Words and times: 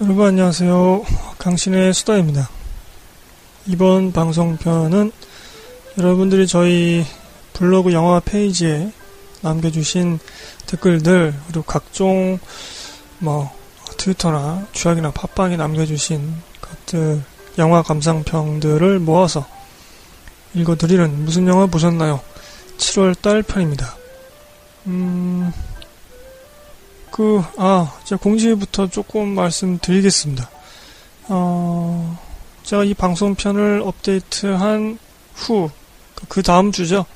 여러분 0.00 0.26
안녕하세요. 0.26 1.04
강신의 1.38 1.94
수다입니다. 1.94 2.50
이번 3.66 4.10
방송편은 4.10 5.12
여러분들이 5.96 6.48
저희 6.48 7.06
블로그 7.52 7.92
영화 7.92 8.18
페이지에 8.18 8.90
남겨주신 9.42 10.18
댓글들 10.66 11.32
그리고 11.46 11.62
각종 11.62 12.40
뭐 13.20 13.52
트위터나 13.96 14.66
주약이나 14.72 15.12
팟빵에 15.12 15.56
남겨주신 15.56 16.34
것들 16.60 17.22
영화 17.58 17.80
감상평들을 17.82 18.98
모아서 18.98 19.46
읽어드리는 20.54 21.24
무슨 21.24 21.46
영화 21.46 21.66
보셨나요? 21.66 22.20
7월달 22.78 23.46
편입니다. 23.46 23.96
음, 24.88 25.52
그, 27.14 27.40
아, 27.56 27.92
제가 28.02 28.20
공지부터 28.20 28.88
조금 28.88 29.36
말씀드리겠습니다. 29.36 30.50
어, 31.28 32.18
제가 32.64 32.82
이 32.82 32.92
방송편을 32.92 33.82
업데이트한 33.84 34.98
후, 35.36 35.70
그 36.28 36.42
다음 36.42 36.72
주죠. 36.72 37.06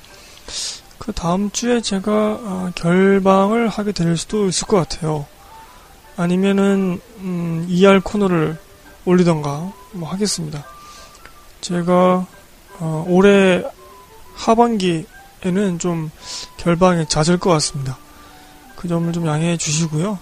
그 0.99 1.11
다음 1.11 1.51
주에 1.51 1.81
제가 1.81 2.11
어, 2.13 2.71
결방을 2.75 3.67
하게 3.67 3.91
될 3.91 4.15
수도 4.15 4.47
있을 4.47 4.67
것 4.67 4.77
같아요. 4.77 5.25
아니면은, 6.15 7.01
음, 7.17 7.65
ER 7.67 7.99
코너를 7.99 8.57
올리던가, 9.03 9.73
뭐 9.91 10.09
하겠습니다. 10.09 10.65
제가, 11.59 12.25
어, 12.79 13.05
올해 13.05 13.65
하반기에는 14.35 15.77
좀 15.77 16.09
결방에 16.55 17.03
잦을 17.03 17.37
것 17.37 17.49
같습니다. 17.49 17.97
그 18.79 18.87
점을 18.87 19.11
좀 19.11 19.27
양해해 19.27 19.57
주시고요. 19.57 20.17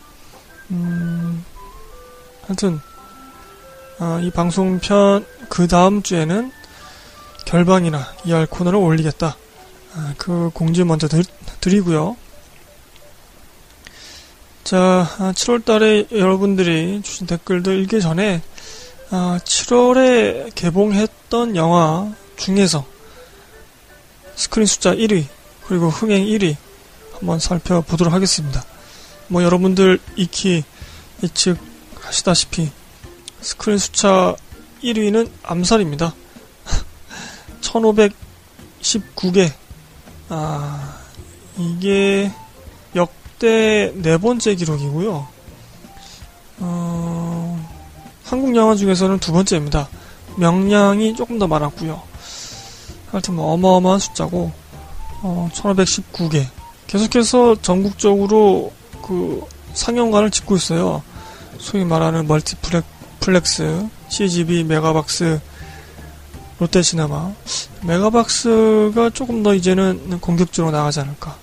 음, 0.72 1.46
하여튼, 2.48 2.80
아, 4.00 4.20
이 4.24 4.32
방송편 4.32 5.26
그 5.48 5.68
다음 5.68 6.02
주에는 6.02 6.52
결방이나 7.46 8.04
ER 8.26 8.48
코너를 8.50 8.80
올리겠다. 8.80 9.38
아, 9.94 10.14
그 10.18 10.50
공지 10.56 10.84
먼저 10.84 11.08
드, 11.08 11.22
드리고요. 11.62 12.18
자, 14.64 15.08
7월 15.20 15.62
아, 15.62 15.66
달에 15.66 16.08
여러분들이 16.12 17.02
주신 17.04 17.28
댓글도 17.28 17.74
읽기 17.74 18.02
전에 18.02 18.42
7월에 19.12 20.48
아, 20.48 20.50
개봉했던 20.56 21.56
영화 21.56 22.12
중에서 22.38 22.88
스크린 24.36 24.66
숫자 24.66 24.96
1위, 24.96 25.26
그리고 25.68 25.90
흥행 25.90 26.26
1위, 26.26 26.58
한번 27.20 27.40
살펴보도록 27.40 28.14
하겠습니다. 28.14 28.64
뭐 29.28 29.44
여러분들 29.44 30.00
익히 30.16 30.64
예측하시다시피 31.24 32.70
스크린 33.42 33.80
숫자 33.80 34.36
1위는 34.84 35.30
암살입니다. 35.44 36.14
1519개. 37.62 39.52
아, 40.30 41.00
이게 41.58 42.32
역대 42.96 43.92
네 43.96 44.18
번째 44.18 44.56
기록이고요. 44.56 45.28
어, 46.60 47.70
한국 48.24 48.56
영화 48.56 48.76
중에서는 48.76 49.20
두 49.20 49.32
번째입니다. 49.32 49.90
명량이 50.38 51.16
조금 51.16 51.40
더 51.40 51.48
많았고요. 51.48 52.02
하여튼 53.12 53.36
뭐 53.36 53.54
어마어마한 53.54 54.00
숫자고 54.00 54.52
어, 55.24 55.50
1519개. 55.54 56.57
계속해서 56.88 57.62
전국적으로 57.62 58.72
그 59.06 59.42
상영관을 59.74 60.32
짓고 60.32 60.56
있어요. 60.56 61.04
소위 61.60 61.84
말하는 61.86 62.28
멀티플렉스, 62.28 63.88
CGV, 64.10 64.64
메가박스, 64.64 65.40
롯데시네마. 66.60 67.32
메가박스가 67.84 69.12
조금 69.12 69.44
더 69.44 69.54
이제는 69.54 70.20
공격적으로 70.20 70.76
나가지 70.76 71.02
않을까. 71.02 71.36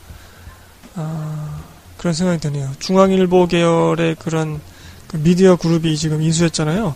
아, 0.96 1.60
그런 1.98 2.14
생각이 2.14 2.40
드네요. 2.40 2.70
중앙일보 2.78 3.46
계열의 3.46 4.16
그런 4.18 4.60
그 5.06 5.18
미디어 5.18 5.56
그룹이 5.56 5.96
지금 5.96 6.22
인수했잖아요. 6.22 6.94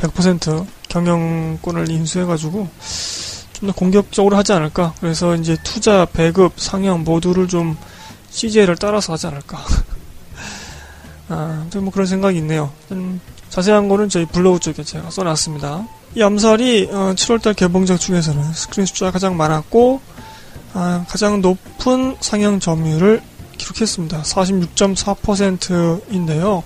100% 0.00 0.66
경영권을 0.88 1.90
인수해가지고 1.90 2.68
좀 3.58 3.68
더 3.68 3.74
공격적으로 3.74 4.36
하지 4.36 4.52
않을까. 4.52 4.94
그래서 5.00 5.34
이제 5.34 5.56
투자, 5.62 6.04
배급, 6.04 6.52
상영 6.56 7.04
모두를 7.04 7.48
좀 7.48 7.76
CJ를 8.30 8.76
따라서 8.76 9.14
하지 9.14 9.26
않을까. 9.26 9.58
아, 11.28 11.66
뭐 11.76 11.90
그런 11.90 12.06
생각이 12.06 12.38
있네요. 12.38 12.70
음, 12.92 13.20
자세한 13.50 13.88
거는 13.88 14.08
저희 14.08 14.24
블로그 14.26 14.60
쪽에 14.60 14.84
제가 14.84 15.10
써놨습니다. 15.10 15.88
이 16.14 16.22
암살이 16.22 16.88
어, 16.90 17.12
7월달 17.14 17.54
개봉작 17.56 18.00
중에서는 18.00 18.52
스크린 18.52 18.86
숫자가 18.86 19.10
가장 19.12 19.36
많았고 19.36 20.00
아, 20.74 21.04
가장 21.08 21.40
높은 21.40 22.16
상영 22.20 22.60
점유율을 22.60 23.22
기록했습니다. 23.58 24.22
46.4%인데요. 24.22 26.62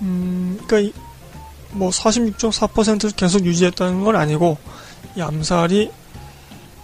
음, 0.00 0.58
그러니까 0.66 0.98
뭐 1.72 1.90
46.4%를 1.90 3.10
계속 3.12 3.44
유지했다는 3.44 4.02
건 4.04 4.16
아니고 4.16 4.56
이 4.58 4.83
암살이 5.22 5.90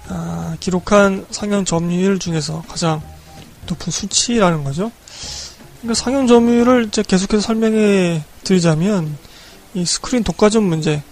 아, 0.08 0.56
기록한 0.60 1.26
상영 1.30 1.64
점유율 1.64 2.18
중에서 2.18 2.62
가장 2.68 3.00
높은 3.66 3.92
수치라는 3.92 4.64
거죠. 4.64 4.90
그러니까 5.80 5.94
상영 5.94 6.26
점유율을 6.26 6.86
이제 6.86 7.02
계속해서 7.02 7.40
설명해 7.42 8.22
드리자면 8.42 9.16
이 9.74 9.84
스크린 9.84 10.24
독과점 10.24 10.64
문제, 10.64 11.02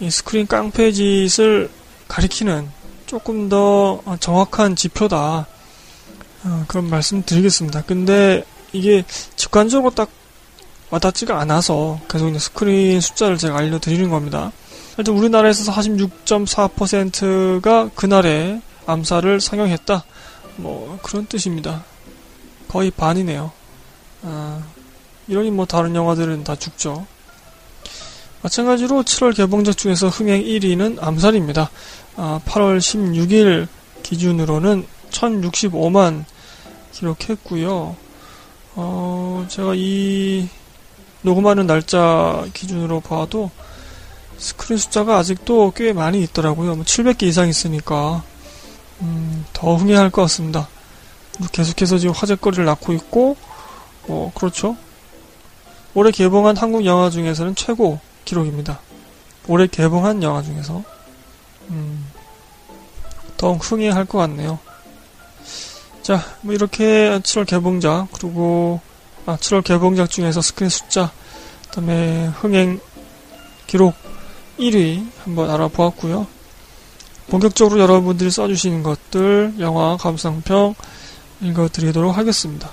이 0.00 0.10
스크린 0.10 0.46
깡패짓을 0.46 1.70
가리키는 2.08 2.68
조금 3.06 3.48
더 3.48 4.02
정확한 4.20 4.74
지표다. 4.74 5.46
어, 6.44 6.64
그런 6.66 6.90
말씀 6.90 7.22
드리겠습니다. 7.22 7.82
근데 7.82 8.44
이게 8.72 9.04
직관적으로 9.36 9.94
딱 9.94 10.10
와닿지가 10.90 11.38
않아서 11.40 12.00
계속 12.08 12.28
이제 12.28 12.38
스크린 12.38 13.00
숫자를 13.00 13.38
제가 13.38 13.58
알려드리는 13.58 14.10
겁니다. 14.10 14.50
하여튼 14.96 15.14
우리나라에서 15.14 15.72
46.4%가 15.72 17.90
그날에 17.94 18.60
암살을 18.86 19.40
상영했다. 19.40 20.04
뭐 20.56 20.98
그런 21.02 21.26
뜻입니다. 21.26 21.84
거의 22.68 22.90
반이네요. 22.90 23.52
아, 24.22 24.62
이러니 25.28 25.50
뭐 25.50 25.64
다른 25.64 25.94
영화들은 25.94 26.44
다 26.44 26.56
죽죠. 26.56 27.06
마찬가지로 28.42 29.02
7월 29.02 29.34
개봉작 29.34 29.78
중에서 29.78 30.08
흥행 30.08 30.42
1위는 30.42 31.02
암살입니다. 31.02 31.70
아, 32.16 32.40
8월 32.44 32.76
16일 32.78 33.68
기준으로는 34.02 34.86
1065만 35.10 36.24
기록했고요. 36.92 37.96
어, 38.74 39.46
제가 39.48 39.72
이 39.74 40.48
녹음하는 41.22 41.66
날짜 41.66 42.44
기준으로 42.52 43.00
봐도 43.00 43.50
스크린 44.42 44.76
숫자가 44.76 45.18
아직도 45.18 45.72
꽤 45.76 45.92
많이 45.92 46.20
있더라고요. 46.22 46.74
뭐 46.74 46.84
700개 46.84 47.22
이상 47.22 47.48
있으니까 47.48 48.24
음, 49.00 49.46
더 49.52 49.76
흥행할 49.76 50.10
것 50.10 50.22
같습니다. 50.22 50.68
계속해서 51.52 51.98
지금 51.98 52.12
화제거리를 52.12 52.64
낳고 52.64 52.92
있고, 52.94 53.36
어, 54.08 54.32
그렇죠. 54.34 54.76
올해 55.94 56.10
개봉한 56.10 56.56
한국 56.56 56.84
영화 56.84 57.08
중에서는 57.08 57.54
최고 57.54 58.00
기록입니다. 58.24 58.80
올해 59.46 59.68
개봉한 59.68 60.22
영화 60.24 60.42
중에서. 60.42 60.82
음, 61.70 62.06
더욱 63.36 63.58
흥행할 63.62 64.06
것 64.06 64.18
같네요. 64.18 64.58
자, 66.02 66.20
뭐 66.40 66.52
이렇게 66.52 67.20
7월 67.20 67.46
개봉작, 67.46 68.08
그리고, 68.12 68.80
아, 69.24 69.36
7월 69.36 69.62
개봉작 69.62 70.10
중에서 70.10 70.42
스크린 70.42 70.68
숫자, 70.68 71.12
그 71.68 71.76
다음에 71.76 72.26
흥행 72.40 72.80
기록 73.68 73.94
1위 74.58 75.06
한번 75.24 75.50
알아보았고요. 75.50 76.26
본격적으로 77.28 77.80
여러분들이 77.80 78.30
써주신 78.30 78.82
것들, 78.82 79.54
영화 79.58 79.96
감상평, 79.96 80.74
읽어드리도록 81.40 82.16
하겠습니다. 82.16 82.70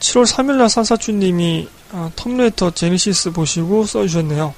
7월 0.00 0.26
3일날 0.26 0.68
산사춘님이 0.68 1.68
어, 1.92 2.12
텀레이터 2.16 2.74
제니시스 2.74 3.32
보시고 3.32 3.84
써주셨네요. 3.84 4.54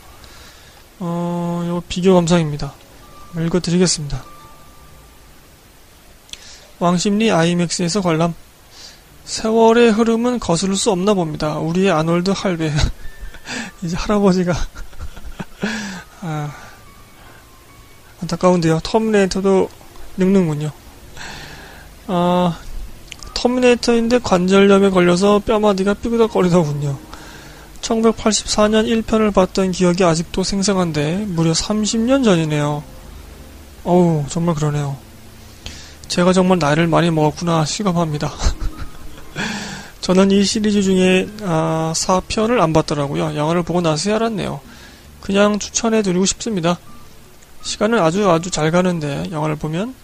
어, 1.01 1.63
이거 1.65 1.83
비교 1.89 2.15
감상입니다. 2.15 2.75
읽어드리겠습니다. 3.37 4.25
왕십리 6.79 7.31
아이맥스에서 7.31 8.01
관람. 8.01 8.35
세월의 9.25 9.93
흐름은 9.93 10.41
거스를 10.41 10.77
수 10.77 10.91
없나 10.91 11.15
봅니다. 11.15 11.59
우리의 11.59 11.91
아놀드 11.91 12.31
할배. 12.31 12.73
이제 13.83 13.97
할아버지가. 13.97 14.55
아, 16.23 16.53
안타까운데요. 18.23 18.81
텀레이터도 18.81 19.69
늙는군요. 20.17 20.71
아, 22.07 22.59
터미네이터인데 23.35 24.19
관절염에 24.19 24.91
걸려서 24.91 25.39
뼈마디가 25.39 25.95
삐그덕거리더군요. 25.95 26.99
1984년 27.81 29.03
1편을 29.03 29.33
봤던 29.33 29.73
기억이 29.73 30.05
아직도 30.05 30.43
생생한데 30.43 31.25
무려 31.29 31.53
30년 31.53 32.23
전이네요. 32.23 32.83
어우, 33.85 34.25
정말 34.29 34.55
그러네요. 34.55 34.97
제가 36.09 36.33
정말 36.33 36.59
나이를 36.59 36.87
많이 36.87 37.11
먹었구나 37.11 37.65
실감합니다. 37.65 38.31
저는 40.11 40.33
이 40.33 40.45
시리즈 40.45 40.83
중에 40.83 41.29
아, 41.45 41.93
4편을 41.95 42.59
안 42.59 42.73
봤더라고요. 42.73 43.37
영화를 43.37 43.63
보고 43.63 43.81
나서야 43.81 44.17
알았네요. 44.17 44.59
그냥 45.21 45.61
추천해드리고 45.61 46.27
싶습니다. 46.27 46.79
시간은 47.63 48.03
아주 48.03 48.29
아주 48.29 48.51
잘 48.51 48.73
가는데 48.73 49.29
영화를 49.31 49.55
보면 49.55 49.95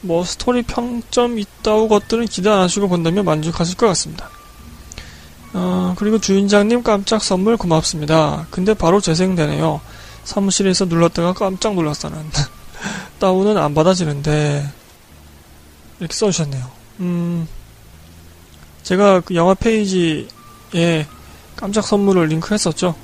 뭐 0.00 0.24
스토리 0.24 0.62
평점 0.62 1.40
있다고 1.40 1.88
것들은 1.88 2.26
기대 2.26 2.50
안 2.50 2.60
하시고 2.60 2.86
본다면 2.88 3.24
만족하실 3.24 3.76
것 3.76 3.88
같습니다. 3.88 4.30
어, 5.54 5.92
그리고 5.98 6.20
주인장님 6.20 6.84
깜짝 6.84 7.20
선물 7.20 7.56
고맙습니다. 7.56 8.46
근데 8.52 8.74
바로 8.74 9.00
재생되네요. 9.00 9.80
사무실에서 10.22 10.84
눌렀다가 10.84 11.32
깜짝 11.32 11.74
놀랐다는. 11.74 12.30
다운은 13.18 13.58
안 13.58 13.74
받아지는데, 13.74 14.70
이렇게 15.98 16.14
써주셨네요. 16.14 16.64
음, 17.00 17.48
제가 18.88 19.20
그 19.20 19.34
영화 19.34 19.52
페이지에 19.52 21.06
깜짝 21.54 21.82
선물을 21.82 22.24
링크했었죠. 22.28 22.94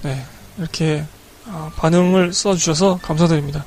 네, 0.00 0.24
이렇게 0.56 1.04
아, 1.44 1.70
반응을 1.76 2.32
써주셔서 2.32 3.00
감사드립니다. 3.02 3.66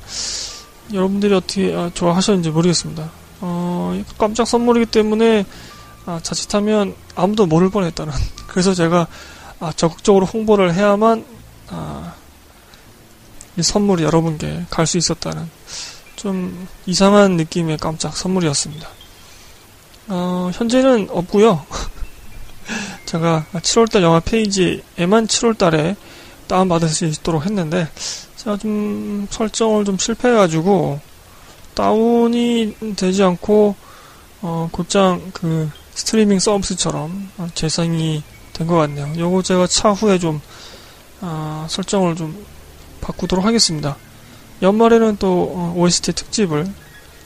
여러분들이 0.92 1.32
어떻게 1.32 1.72
아, 1.72 1.88
좋아하셨는지 1.94 2.50
모르겠습니다. 2.50 3.12
어, 3.42 4.02
깜짝 4.18 4.44
선물이기 4.48 4.86
때문에 4.86 5.46
아, 6.04 6.18
자칫하면 6.20 6.96
아무도 7.14 7.46
모를 7.46 7.70
뻔했다는. 7.70 8.12
그래서 8.48 8.74
제가 8.74 9.06
아, 9.60 9.72
적극적으로 9.76 10.26
홍보를 10.26 10.74
해야만 10.74 11.24
아, 11.68 12.12
이 13.56 13.62
선물이 13.62 14.02
여러분께 14.02 14.66
갈 14.68 14.86
수 14.86 14.98
있었다는 14.98 15.48
좀 16.16 16.66
이상한 16.86 17.36
느낌의 17.36 17.78
깜짝 17.78 18.16
선물이었습니다. 18.16 19.03
어, 20.08 20.50
현재는 20.52 21.08
없고요. 21.10 21.64
제가 23.06 23.46
7월달 23.52 24.02
영화 24.02 24.20
페이지에만 24.20 25.26
7월달에 25.26 25.96
다운받을 26.46 26.88
수 26.88 27.04
있도록 27.06 27.44
했는데 27.46 27.88
제가 28.36 28.56
좀 28.58 29.26
설정을 29.30 29.84
좀 29.84 29.98
실패해가지고 29.98 31.00
다운이 31.74 32.94
되지 32.96 33.22
않고 33.22 33.74
어, 34.42 34.68
곧장 34.70 35.30
그 35.32 35.70
스트리밍 35.94 36.38
서비스처럼 36.38 37.30
재생이 37.54 38.22
된 38.52 38.66
것 38.66 38.76
같네요. 38.76 39.12
요거 39.18 39.42
제가 39.42 39.66
차후에 39.66 40.18
좀 40.18 40.40
아, 41.20 41.66
설정을 41.68 42.14
좀 42.16 42.44
바꾸도록 43.00 43.44
하겠습니다. 43.44 43.96
연말에는 44.62 45.16
또 45.18 45.74
OST 45.76 46.10
어, 46.10 46.14
특집을 46.14 46.72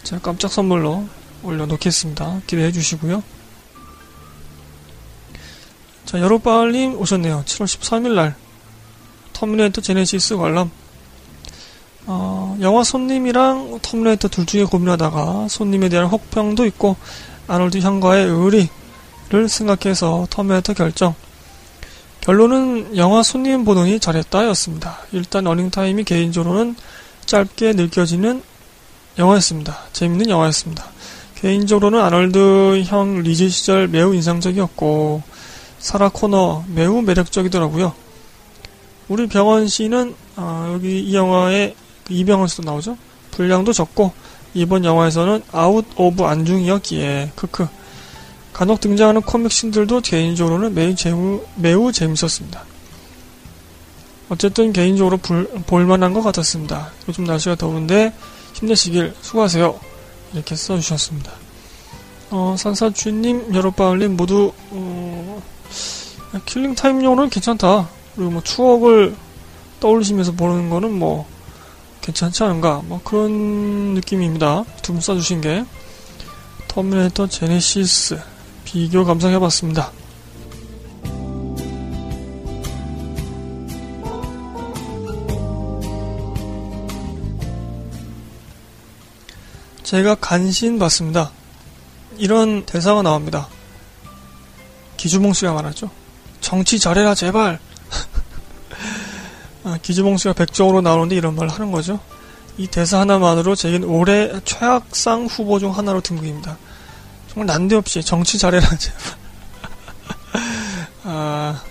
제가 0.04 0.22
깜짝 0.22 0.50
선물로 0.50 1.06
올려놓겠습니다. 1.42 2.42
기대해 2.46 2.72
주시고요. 2.72 3.22
자, 6.04 6.20
여로빨님 6.20 6.98
오셨네요. 6.98 7.44
7월 7.46 7.66
13일날 7.66 8.34
터미네이터 9.34 9.80
제네시스 9.80 10.36
관람 10.36 10.70
어, 12.06 12.56
영화 12.62 12.82
손님이랑 12.82 13.80
터미네이터 13.82 14.28
둘 14.28 14.46
중에 14.46 14.64
고민하다가 14.64 15.48
손님에 15.48 15.90
대한 15.90 16.06
혹평도 16.06 16.64
있고 16.66 16.96
아놀드 17.46 17.78
형과의 17.78 18.26
의리를 18.26 19.48
생각해서 19.48 20.26
터미네이터 20.30 20.72
결정. 20.72 21.14
결론은 22.20 22.96
영화 22.96 23.22
손님 23.22 23.64
보더니 23.64 24.00
잘했다였습니다. 24.00 24.98
일단 25.12 25.44
러닝타임이 25.44 26.04
개인적으로는 26.04 26.74
짧게 27.26 27.74
느껴지는 27.74 28.42
영화였습니다. 29.18 29.78
재밌는 29.92 30.28
영화였습니다. 30.30 30.86
개인적으로는 31.40 32.00
아놀드 32.00 32.82
형 32.86 33.22
리즈 33.22 33.48
시절 33.48 33.86
매우 33.86 34.12
인상적이었고 34.12 35.22
사라 35.78 36.08
코너 36.08 36.64
매우 36.66 37.00
매력적이더라고요. 37.02 37.94
우리 39.08 39.28
병헌 39.28 39.68
씨는 39.68 40.14
어, 40.36 40.70
여기 40.74 41.00
이 41.00 41.14
영화에 41.14 41.74
그 42.04 42.14
이병헌 42.14 42.48
씨도 42.48 42.64
나오죠. 42.64 42.98
분량도 43.30 43.72
적고 43.72 44.12
이번 44.54 44.84
영화에서는 44.84 45.42
out 45.52 45.86
of 45.96 46.24
안중이었기에 46.24 47.32
크크 47.36 47.68
간혹 48.52 48.80
등장하는 48.80 49.22
코믹 49.22 49.52
신들도 49.52 50.00
개인적으로는 50.00 50.74
매우, 50.74 50.94
재우, 50.96 51.44
매우 51.54 51.92
재밌었습니다. 51.92 52.64
어쨌든 54.28 54.72
개인적으로 54.72 55.16
불, 55.18 55.48
볼만한 55.66 56.12
것 56.12 56.22
같았습니다. 56.22 56.90
요즘 57.06 57.22
날씨가 57.24 57.54
더운데 57.54 58.12
힘내시길 58.54 59.14
수고하세요. 59.22 59.87
이렇게 60.32 60.54
써주셨습니다. 60.56 61.32
어, 62.30 62.54
산사주님, 62.58 63.54
여러빠울님 63.54 64.16
모두 64.16 64.52
어, 64.70 65.42
killing 66.44 66.74
time용으로는 66.74 67.30
괜찮다. 67.30 67.88
그리고 68.14 68.30
뭐 68.32 68.42
추억을 68.42 69.16
떠올리시면서 69.80 70.32
보는 70.32 70.68
거는 70.70 70.92
뭐 70.92 71.26
괜찮지 72.02 72.42
않은가 72.42 72.82
뭐 72.84 73.00
그런 73.04 73.94
느낌입니다. 73.94 74.64
두 74.82 74.92
분 74.92 75.00
써주신 75.00 75.40
게 75.40 75.64
터미네이터 76.68 77.26
제네시스 77.28 78.18
비교 78.64 79.04
감상해봤습니다. 79.04 79.92
제가 89.88 90.16
간신 90.16 90.78
봤습니다. 90.78 91.30
이런 92.18 92.66
대사가 92.66 93.00
나옵니다. 93.00 93.48
기주몽 94.98 95.32
씨가 95.32 95.54
말하죠. 95.54 95.90
정치 96.42 96.78
잘해라 96.78 97.14
제발. 97.14 97.58
아, 99.64 99.78
기주봉 99.80 100.18
씨가 100.18 100.34
백종으로 100.34 100.82
나오는데 100.82 101.16
이런 101.16 101.34
말을 101.34 101.48
하는 101.48 101.72
거죠. 101.72 102.00
이 102.58 102.66
대사 102.66 103.00
하나만으로 103.00 103.54
제겐 103.54 103.84
올해 103.84 104.30
최악상 104.44 105.24
후보 105.24 105.58
중 105.58 105.74
하나로 105.74 106.02
등극입니다. 106.02 106.58
정말 107.32 107.46
난데없이 107.46 108.02
정치 108.02 108.36
잘해라 108.36 108.68
제발. 108.76 109.02
아, 111.04 111.62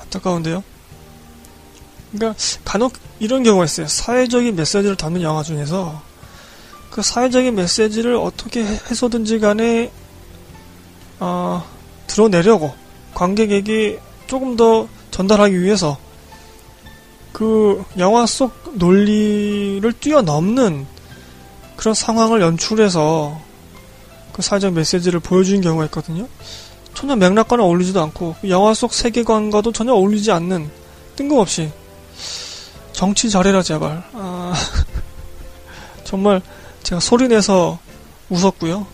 안타까운데요. 0.00 0.64
그러니까 2.10 2.36
간혹 2.64 2.94
이런 3.20 3.44
경우가 3.44 3.66
있어요. 3.66 3.86
사회적인 3.86 4.56
메시지를 4.56 4.96
담는 4.96 5.22
영화 5.22 5.44
중에서 5.44 6.09
그 6.90 7.02
사회적인 7.02 7.54
메시지를 7.54 8.16
어떻게 8.16 8.64
해서든지 8.64 9.38
간에 9.38 9.90
어, 11.20 11.64
드러내려고 12.06 12.74
관객에게 13.14 14.00
조금 14.26 14.56
더 14.56 14.88
전달하기 15.10 15.60
위해서 15.60 15.98
그 17.32 17.84
영화 17.98 18.26
속 18.26 18.52
논리를 18.74 19.92
뛰어넘는 20.00 20.86
그런 21.76 21.94
상황을 21.94 22.40
연출해서 22.40 23.40
그 24.32 24.42
사회적 24.42 24.72
메시지를 24.72 25.20
보여주는 25.20 25.60
경우가 25.60 25.84
있거든요. 25.86 26.28
전혀 26.94 27.16
맥락과는 27.16 27.64
어울리지도 27.64 28.00
않고 28.02 28.36
영화 28.48 28.74
속 28.74 28.92
세계관과도 28.92 29.72
전혀 29.72 29.92
어울리지 29.92 30.32
않는 30.32 30.70
뜬금없이 31.16 31.70
정치 32.92 33.30
잘해라 33.30 33.62
제발. 33.62 34.02
아, 34.12 34.52
정말 36.04 36.42
제가 36.82 37.00
소리내서 37.00 37.78
웃었고요. 38.28 38.86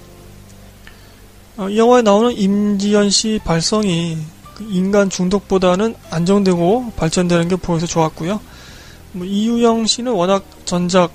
아, 1.58 1.68
이 1.68 1.78
영화에 1.78 2.02
나오는 2.02 2.32
임지연 2.32 3.10
씨 3.10 3.40
발성이 3.44 4.18
그 4.54 4.66
인간 4.70 5.10
중독보다는 5.10 5.94
안정되고 6.10 6.92
발전되는 6.96 7.48
게 7.48 7.56
보여서 7.56 7.86
좋았고요. 7.86 8.40
뭐 9.12 9.26
이유영 9.26 9.86
씨는 9.86 10.12
워낙 10.12 10.44
전작 10.64 11.10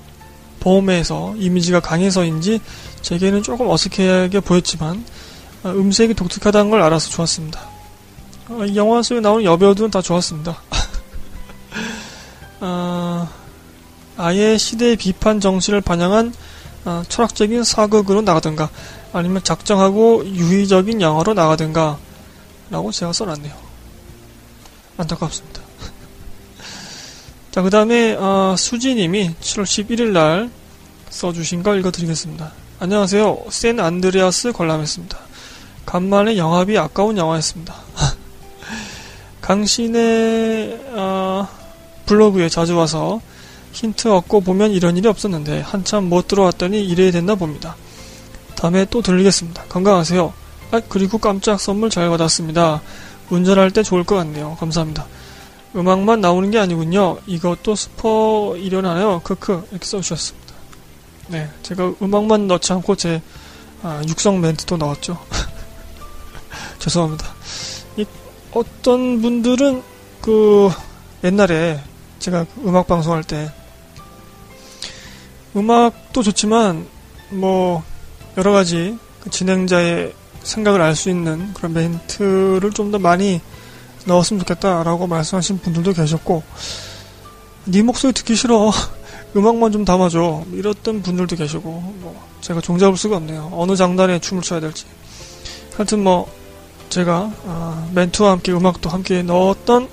보험에서 0.60 1.34
이미지가 1.36 1.80
강해서인지 1.80 2.60
제게는 3.02 3.42
조금 3.42 3.68
어색하게 3.68 4.40
보였지만 4.40 5.04
아, 5.62 5.70
음색이 5.70 6.14
독특하다는 6.14 6.70
걸 6.70 6.82
알아서 6.82 7.10
좋았습니다. 7.10 7.60
아, 8.48 8.64
이 8.66 8.76
영화 8.76 9.02
속에 9.02 9.20
나오는 9.20 9.44
여배우들은 9.44 9.90
다 9.90 10.02
좋았습니다. 10.02 10.56
아, 12.60 13.28
아예 14.16 14.58
시대의 14.58 14.96
비판 14.96 15.40
정신을 15.40 15.80
반영한 15.80 16.34
아, 16.84 17.04
철학적인 17.08 17.64
사극으로 17.64 18.22
나가든가 18.22 18.70
아니면 19.12 19.42
작정하고 19.44 20.26
유의적인 20.26 21.00
영화로 21.00 21.34
나가든가 21.34 21.98
라고 22.70 22.90
제가 22.90 23.12
써놨네요. 23.12 23.54
안타깝습니다. 24.96 25.60
자, 27.50 27.62
그 27.62 27.70
다음에, 27.70 28.14
어, 28.14 28.54
수지님이 28.56 29.34
7월 29.40 29.64
11일 29.64 30.12
날 30.12 30.50
써주신 31.10 31.62
거 31.62 31.76
읽어드리겠습니다. 31.76 32.52
안녕하세요. 32.80 33.44
샌 33.50 33.78
안드레아스 33.78 34.52
관람했습니다. 34.52 35.18
간만에 35.86 36.36
영화비 36.36 36.78
아까운 36.78 37.16
영화였습니다. 37.16 37.74
강신의 39.42 40.80
어, 40.92 41.48
블로그에 42.06 42.48
자주 42.48 42.76
와서 42.76 43.20
힌트 43.72 44.08
얻고 44.08 44.42
보면 44.42 44.70
이런 44.70 44.96
일이 44.96 45.08
없었는데 45.08 45.60
한참 45.60 46.04
못 46.04 46.28
들어왔더니 46.28 46.84
이래야 46.84 47.10
됐나 47.10 47.34
봅니다. 47.34 47.76
다음에 48.54 48.84
또 48.90 49.02
들리겠습니다. 49.02 49.64
건강하세요. 49.64 50.32
아, 50.70 50.80
그리고 50.88 51.18
깜짝 51.18 51.60
선물 51.60 51.90
잘 51.90 52.08
받았습니다. 52.08 52.80
운전할 53.30 53.70
때 53.70 53.82
좋을 53.82 54.04
것 54.04 54.16
같네요. 54.16 54.56
감사합니다. 54.60 55.06
음악만 55.74 56.20
나오는 56.20 56.50
게 56.50 56.58
아니군요. 56.58 57.18
이것도 57.26 57.74
스포 57.74 58.54
일어나요. 58.58 59.20
크크 59.24 59.68
이렇게 59.70 59.86
써주셨습니다. 59.86 60.52
네, 61.28 61.50
제가 61.62 61.94
음악만 62.02 62.46
넣지 62.46 62.72
않고 62.74 62.96
제 62.96 63.22
아, 63.82 64.02
육성 64.06 64.40
멘트도 64.40 64.76
넣었죠. 64.76 65.18
죄송합니다. 66.78 67.26
이, 67.96 68.04
어떤 68.52 69.22
분들은 69.22 69.82
그 70.20 70.70
옛날에 71.24 71.80
제가 72.18 72.46
음악 72.64 72.86
방송할 72.86 73.24
때 73.24 73.50
음악도 75.56 76.22
좋지만 76.22 76.86
뭐 77.30 77.82
여러 78.36 78.52
가지 78.52 78.98
그 79.20 79.30
진행자의 79.30 80.14
생각을 80.42 80.80
알 80.80 80.94
수 80.96 81.08
있는 81.10 81.52
그런 81.54 81.72
멘트를 81.72 82.72
좀 82.72 82.90
더 82.90 82.98
많이 82.98 83.40
넣었으면 84.06 84.40
좋겠다라고 84.40 85.06
말씀하신 85.06 85.58
분들도 85.60 85.92
계셨고 85.92 86.42
네 87.66 87.82
목소리 87.82 88.12
듣기 88.12 88.34
싫어. 88.34 88.70
음악만 89.36 89.72
좀 89.72 89.84
담아줘. 89.84 90.44
이랬던 90.52 91.02
분들도 91.02 91.36
계시고 91.36 91.62
뭐 91.70 92.28
제가 92.40 92.60
종잡을 92.60 92.96
수가 92.98 93.16
없네요. 93.16 93.50
어느 93.54 93.76
장단에 93.76 94.18
춤을 94.18 94.42
춰야 94.42 94.60
될지. 94.60 94.84
하여튼 95.76 96.02
뭐 96.02 96.30
제가 96.90 97.32
아, 97.46 97.88
멘트와 97.94 98.32
함께 98.32 98.52
음악도 98.52 98.90
함께 98.90 99.22
넣었던 99.22 99.88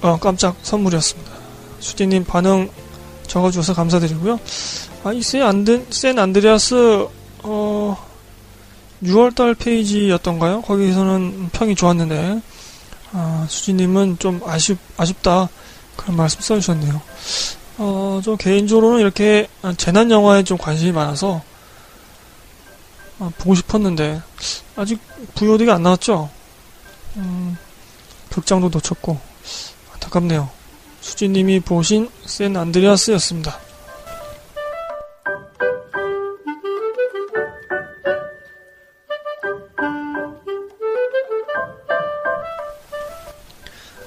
어, 0.00 0.18
깜짝 0.18 0.56
선물이었습니다. 0.62 1.30
수디님 1.78 2.24
반응 2.24 2.68
적어주셔서 3.32 3.74
감사드리고요 3.74 4.38
아, 5.04 5.12
이센 5.12 6.18
안드레아스 6.18 7.08
어 7.44 8.06
6월달 9.02 9.58
페이지였던가요? 9.58 10.62
거기서는 10.62 11.48
평이 11.52 11.74
좋았는데 11.74 12.40
아, 13.12 13.46
수지님은 13.48 14.18
좀 14.18 14.40
아쉽, 14.46 14.78
아쉽다. 14.96 15.48
그런 15.96 16.16
말씀 16.16 16.40
써주셨네요. 16.40 17.02
어, 17.78 18.20
좀 18.24 18.36
개인적으로는 18.36 19.00
이렇게 19.00 19.48
재난 19.76 20.10
영화에 20.10 20.44
좀 20.44 20.56
관심이 20.56 20.92
많아서 20.92 21.42
아, 23.18 23.30
보고 23.38 23.54
싶었는데 23.54 24.22
아직 24.76 24.98
VOD가 25.34 25.74
안 25.74 25.82
나왔죠? 25.82 26.30
음, 27.16 27.56
극장도 28.30 28.68
놓쳤고 28.68 29.18
안타깝네요. 29.94 30.61
수지님이 31.02 31.60
보신 31.60 32.08
샌 32.24 32.56
안드레아스였습니다. 32.56 33.58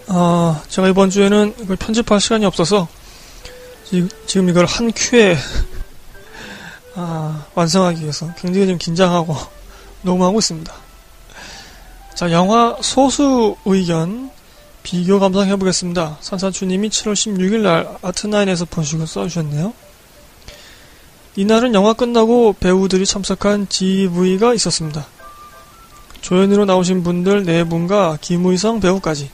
어, 0.08 0.62
제가 0.70 0.88
이번 0.88 1.10
주에는 1.10 1.56
이걸 1.60 1.76
편집할 1.76 2.22
시간이 2.22 2.46
없어서 2.46 2.88
지금 4.26 4.50
이걸 4.50 4.66
한 4.66 4.92
큐에 4.96 5.38
아, 6.96 7.46
완성하기 7.54 8.02
위해서 8.02 8.34
굉장히 8.38 8.68
좀 8.68 8.78
긴장하고 8.78 9.36
녹음하고 10.02 10.40
있습니다. 10.40 10.74
자, 12.16 12.32
영화 12.32 12.78
소수 12.82 13.58
의견 13.66 14.32
비교 14.86 15.20
감상해 15.20 15.56
보겠습니다. 15.56 16.18
산사추님이 16.22 16.90
7월 16.90 17.14
16일 17.14 17.62
날 17.62 17.90
아트나인에서 18.04 18.66
보시고 18.66 19.08
써주셨네요. 19.08 19.74
이날은 21.38 21.74
영화 21.74 21.94
끝나고 21.94 22.54
배우들이 22.60 23.08
참석한 23.08 23.68
GV가 23.68 24.54
있었습니다. 24.54 25.08
조연으로 26.22 26.66
나오신 26.66 27.02
분들 27.02 27.46
4분과 27.46 28.22
김의성 28.22 28.80
배우까지 28.80 29.32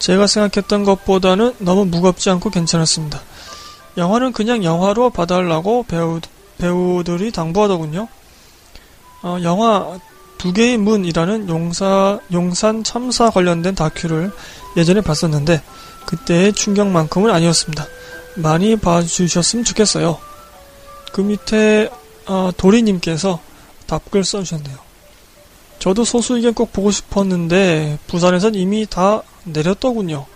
제가 0.00 0.26
생각했던 0.26 0.82
것보다는 0.82 1.54
너무 1.60 1.84
무겁지 1.84 2.28
않고 2.30 2.50
괜찮았습니다. 2.50 3.22
영화는 3.96 4.32
그냥 4.32 4.64
영화로 4.64 5.10
봐달라고 5.10 5.84
배우, 5.86 6.20
배우들이 6.58 7.30
당부하더군요. 7.30 8.08
어, 9.22 9.38
영화 9.44 10.00
두 10.44 10.52
개의 10.52 10.76
문이라는 10.76 11.48
용사, 11.48 12.20
용산 12.30 12.84
참사 12.84 13.30
관련된 13.30 13.74
다큐를 13.74 14.30
예전에 14.76 15.00
봤었는데 15.00 15.62
그때의 16.04 16.52
충격만큼은 16.52 17.30
아니었습니다. 17.30 17.86
많이 18.36 18.76
봐주셨으면 18.76 19.64
좋겠어요. 19.64 20.18
그 21.14 21.22
밑에 21.22 21.88
어, 22.26 22.50
도리님께서 22.58 23.40
답글 23.86 24.22
써주셨네요. 24.22 24.76
저도 25.78 26.04
소수 26.04 26.36
의견 26.36 26.52
꼭 26.52 26.74
보고 26.74 26.90
싶었는데 26.90 27.98
부산에선 28.06 28.54
이미 28.54 28.84
다 28.84 29.22
내렸더군요. 29.44 30.26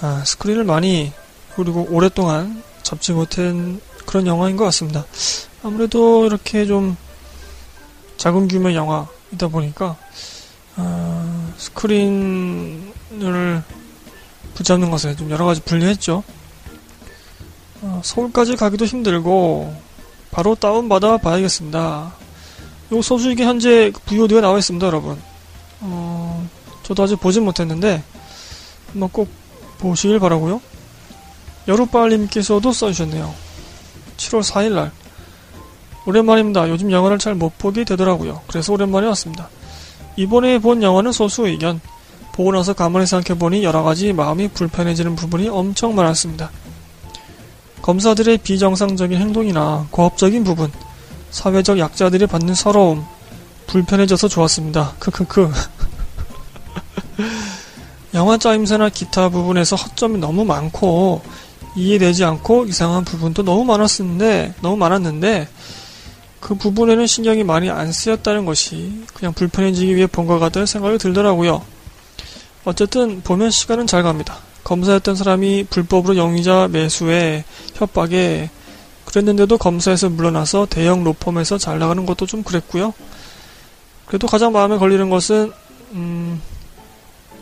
아, 0.00 0.22
스크린을 0.24 0.64
많이 0.64 1.12
그리고 1.56 1.86
오랫동안 1.90 2.62
잡지 2.82 3.12
못한 3.12 3.82
그런 4.06 4.26
영화인 4.26 4.56
것 4.56 4.64
같습니다. 4.64 5.04
아무래도 5.62 6.24
이렇게 6.24 6.64
좀 6.64 6.96
작은 8.20 8.48
규모 8.48 8.74
영화이다 8.74 9.48
보니까 9.48 9.96
아, 10.76 11.52
스크린을 11.56 12.92
붙잡는 14.52 14.90
것에 14.90 15.16
좀 15.16 15.30
여러 15.30 15.46
가지 15.46 15.62
불리했죠. 15.62 16.22
아, 17.82 18.00
서울까지 18.04 18.56
가기도 18.56 18.84
힘들고 18.84 19.74
바로 20.30 20.54
다운받아 20.54 21.16
봐야겠습니다. 21.16 22.12
요 22.92 23.02
소식이 23.02 23.42
현재 23.42 23.90
VOD가 24.04 24.42
나와 24.42 24.58
있습니다, 24.58 24.86
여러분. 24.86 25.18
어, 25.80 26.46
저도 26.82 27.04
아직 27.04 27.18
보진 27.20 27.42
못했는데 27.42 28.02
한번 28.92 29.08
꼭 29.08 29.30
보시길 29.78 30.18
바라고요. 30.18 30.60
여루빨님께서도 31.68 32.70
써주셨네요. 32.70 33.34
7월 34.18 34.42
4일날 34.42 34.99
오랜만입니다. 36.10 36.68
요즘 36.68 36.90
영화를 36.90 37.18
잘 37.18 37.34
못 37.34 37.56
보게 37.58 37.84
되더라고요. 37.84 38.40
그래서 38.48 38.72
오랜만에 38.72 39.06
왔습니다. 39.08 39.48
이번에 40.16 40.58
본 40.58 40.82
영화는 40.82 41.12
소수 41.12 41.46
의견. 41.46 41.80
보고 42.32 42.52
나서 42.52 42.72
가만히 42.72 43.06
생각해보니 43.06 43.64
여러가지 43.64 44.12
마음이 44.12 44.48
불편해지는 44.48 45.16
부분이 45.16 45.48
엄청 45.48 45.94
많았습니다. 45.94 46.50
검사들의 47.82 48.38
비정상적인 48.38 49.18
행동이나 49.18 49.86
고압적인 49.90 50.44
부분, 50.44 50.70
사회적 51.30 51.78
약자들이 51.78 52.26
받는 52.26 52.54
서러움, 52.54 53.04
불편해져서 53.66 54.28
좋았습니다. 54.28 54.94
크크크. 54.98 55.50
영화 58.14 58.38
짜임새나 58.38 58.88
기타 58.90 59.28
부분에서 59.28 59.76
허점이 59.76 60.18
너무 60.18 60.44
많고 60.44 61.22
이해되지 61.76 62.24
않고 62.24 62.66
이상한 62.66 63.04
부분도 63.04 63.42
너무 63.42 63.64
많았는데 63.64 64.54
너무 64.60 64.76
많았는데 64.76 65.48
그 66.40 66.54
부분에는 66.54 67.06
신경이 67.06 67.44
많이 67.44 67.70
안 67.70 67.92
쓰였다는 67.92 68.46
것이 68.46 69.04
그냥 69.14 69.32
불편해지기 69.34 69.94
위해 69.94 70.06
같다는 70.06 70.66
생각이 70.66 70.98
들더라고요. 70.98 71.62
어쨌든 72.64 73.20
보면 73.22 73.50
시간은 73.50 73.86
잘 73.86 74.02
갑니다. 74.02 74.38
검사였던 74.64 75.16
사람이 75.16 75.66
불법으로 75.70 76.16
용의자 76.16 76.68
매수에 76.70 77.44
협박에 77.74 78.50
그랬는데도 79.04 79.58
검사에서 79.58 80.08
물러나서 80.08 80.66
대형 80.70 81.02
로펌에서 81.04 81.58
잘 81.58 81.78
나가는 81.78 82.04
것도 82.06 82.26
좀 82.26 82.42
그랬고요. 82.42 82.94
그래도 84.06 84.26
가장 84.26 84.52
마음에 84.52 84.76
걸리는 84.76 85.10
것은 85.10 85.52
음, 85.92 86.40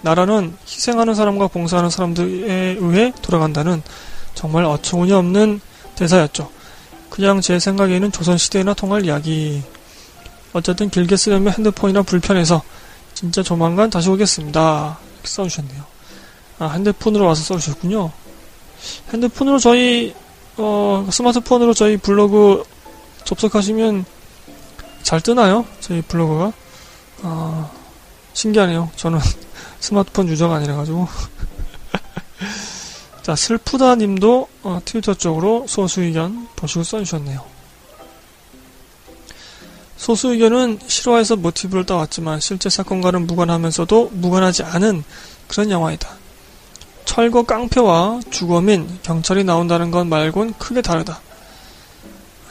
나라는 0.03 0.57
희생하는 0.67 1.15
사람과 1.15 1.49
봉사하는 1.49 1.91
사람들에 1.91 2.77
의해 2.79 3.13
돌아간다는 3.21 3.83
정말 4.35 4.65
어처구니 4.65 5.13
없는 5.13 5.61
대사였죠. 5.97 6.51
그냥 7.11 7.41
제 7.41 7.59
생각에는 7.59 8.13
조선시대나 8.13 8.75
통할 8.75 9.05
이야기. 9.05 9.63
어쨌든 10.53 10.89
길게 10.89 11.17
쓰려면 11.17 11.53
핸드폰이나 11.53 12.03
불편해서 12.03 12.63
진짜 13.15 13.43
조만간 13.43 13.91
다시 13.91 14.09
오겠습니다. 14.09 14.99
이렇게 15.15 15.29
써주셨네요. 15.29 15.85
아, 16.61 16.69
핸드폰으로 16.69 17.27
와서 17.27 17.43
써주셨군요. 17.43 18.11
핸드폰으로 19.13 19.59
저희, 19.59 20.15
어, 20.57 21.07
스마트폰으로 21.11 21.75
저희 21.75 21.97
블로그 21.97 22.65
접속하시면 23.25 24.05
잘 25.03 25.21
뜨나요? 25.21 25.65
저희 25.81 26.03
블로그가? 26.03 26.53
아, 27.23 27.71
신기하네요. 28.33 28.91
저는 28.97 29.19
스마트폰 29.81 30.29
유저가 30.29 30.57
아니라가지고. 30.57 31.09
자, 33.29 33.37
슬프다 33.37 33.97
님도 33.97 34.49
어, 34.63 34.81
트위터 34.87 35.13
쪽으로 35.13 35.67
소수 35.69 36.01
의견 36.01 36.49
보시고 36.57 36.83
써주셨네요. 36.83 37.45
소수 39.99 40.29
의견은 40.29 40.79
실화에서 40.87 41.37
모티브를 41.37 41.85
따왔지만 41.85 42.41
실제 42.41 42.71
사건과는 42.71 43.27
무관하면서도 43.27 44.13
무관하지 44.15 44.63
않은 44.63 45.05
그런 45.47 45.71
영화이다. 45.71 46.09
철거 47.05 47.43
깡패와 47.43 48.21
주검인 48.31 48.99
경찰이 49.03 49.45
나온다는 49.45 49.91
것 49.91 50.07
말곤 50.07 50.55
크게 50.55 50.81
다르다. 50.81 51.21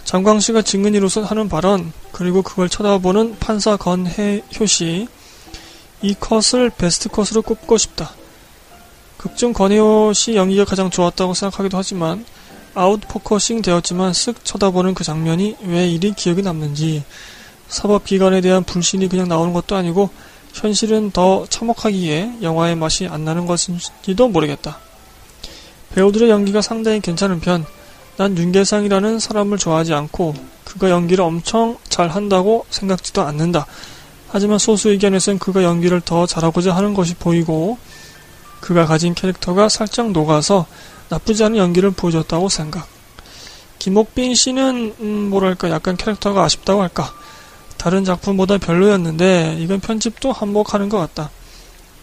장광 0.03 0.39
씨가 0.39 0.61
증인으로서 0.61 1.23
하는 1.23 1.49
발언, 1.49 1.91
그리고 2.11 2.43
그걸 2.43 2.69
쳐다보는 2.69 3.39
판사 3.39 3.77
건혜효 3.77 4.67
씨, 4.67 5.07
이 6.03 6.13
컷을 6.13 6.69
베스트 6.69 7.09
컷으로 7.09 7.41
꼽고 7.41 7.79
싶다. 7.79 8.13
극중 9.17 9.53
건혜효 9.53 10.13
씨 10.13 10.35
연기가 10.35 10.65
가장 10.65 10.89
좋았다고 10.89 11.33
생각하기도 11.33 11.77
하지만, 11.77 12.25
out 12.73 12.97
focusing 12.97 13.61
되었지만 13.61 14.11
쓱 14.11 14.43
쳐다보는 14.43 14.93
그 14.93 15.03
장면이 15.03 15.57
왜 15.63 15.87
이리 15.89 16.13
기억에 16.13 16.41
남는지, 16.41 17.03
사법기관에 17.67 18.41
대한 18.41 18.63
불신이 18.63 19.09
그냥 19.09 19.27
나오는 19.27 19.53
것도 19.53 19.75
아니고, 19.75 20.09
현실은 20.53 21.11
더 21.11 21.45
참혹하기에 21.47 22.37
영화의 22.41 22.75
맛이 22.75 23.07
안 23.07 23.25
나는 23.25 23.45
것인지도 23.45 24.27
모르겠다. 24.29 24.79
배우들의 25.93 26.29
연기가 26.29 26.61
상당히 26.61 26.99
괜찮은 26.99 27.39
편, 27.39 27.65
난 28.17 28.35
윤계상이라는 28.35 29.19
사람을 29.19 29.57
좋아하지 29.59 29.93
않고 29.93 30.33
그가 30.63 30.89
연기를 30.89 31.23
엄청 31.23 31.77
잘한다고 31.87 32.65
생각지도 32.69 33.21
않는다. 33.21 33.67
하지만 34.29 34.57
소수 34.57 34.89
의견에선 34.89 35.39
그가 35.39 35.63
연기를 35.63 36.01
더 36.01 36.25
잘하고자 36.25 36.75
하는 36.75 36.93
것이 36.93 37.13
보이고 37.15 37.77
그가 38.59 38.85
가진 38.85 39.13
캐릭터가 39.13 39.69
살짝 39.69 40.11
녹아서 40.11 40.65
나쁘지 41.09 41.43
않은 41.43 41.57
연기를 41.57 41.91
보여줬다고 41.91 42.49
생각. 42.49 42.87
김옥빈 43.79 44.35
씨는 44.35 44.95
음, 44.99 45.29
뭐랄까 45.29 45.69
약간 45.69 45.95
캐릭터가 45.95 46.43
아쉽다고 46.43 46.81
할까. 46.81 47.13
다른 47.77 48.03
작품보다 48.03 48.57
별로였는데 48.57 49.57
이건 49.59 49.79
편집도 49.79 50.31
한몫하는 50.31 50.89
것 50.89 50.97
같다. 50.97 51.29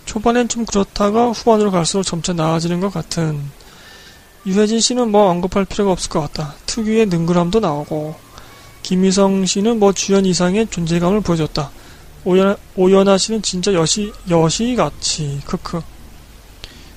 초반엔 0.06 0.49
좀 0.49 0.64
그렇다가 0.64 1.30
후반으로 1.30 1.70
갈수록 1.70 2.02
점차 2.02 2.32
나아지는 2.32 2.80
것 2.80 2.92
같은 2.92 3.40
유해진 4.46 4.80
씨는 4.80 5.11
뭐 5.11 5.30
언급할 5.30 5.64
필요가 5.64 5.92
없을 5.92 6.11
것 6.11 6.20
같다. 6.20 6.54
특유의 6.66 7.06
능글함도 7.06 7.61
나오고 7.61 8.14
김희성 8.82 9.46
씨는 9.46 9.78
뭐 9.78 9.92
주연 9.92 10.26
이상의 10.26 10.68
존재감을 10.68 11.23
보여줬다. 11.23 11.70
오연, 12.25 12.56
오연아 12.76 13.18
씨는 13.18 13.42
진짜 13.42 13.73
여시, 13.73 14.12
여시같이, 14.28 15.40
크크. 15.46 15.82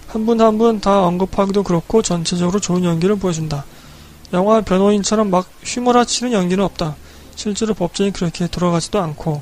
한 0.08 0.26
분 0.26 0.40
한 0.42 0.58
분 0.58 0.80
다 0.80 1.04
언급하기도 1.06 1.64
그렇고 1.64 2.02
전체적으로 2.02 2.60
좋은 2.60 2.84
연기를 2.84 3.18
보여준다. 3.18 3.66
영화 4.34 4.62
변호인처럼 4.62 5.30
막 5.30 5.50
휘몰아치는 5.66 6.34
연기는 6.34 6.64
없다. 6.64 6.96
실제로 7.36 7.74
법정이 7.74 8.12
그렇게 8.12 8.48
돌아가지도 8.48 9.00
않고, 9.02 9.42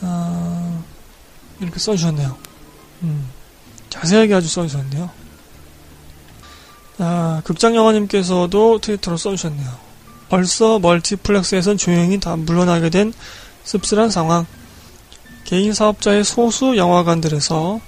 어, 0.00 0.84
이렇게 1.60 1.78
써주셨네요. 1.78 2.36
음, 3.02 3.30
자세하게 3.90 4.34
아주 4.34 4.48
써주셨네요. 4.48 5.10
아, 6.98 7.42
극장 7.44 7.76
영화님께서도 7.76 8.80
트위터로 8.80 9.16
써주셨네요. 9.16 9.86
벌써 10.28 10.78
멀티플렉스에선 10.78 11.76
조용히 11.76 12.18
다 12.18 12.34
물러나게 12.36 12.90
된 12.90 13.12
씁쓸한 13.64 14.10
상황. 14.10 14.46
개인 15.44 15.72
사업자의 15.72 16.24
소수 16.24 16.76
영화관들에서 16.76 17.80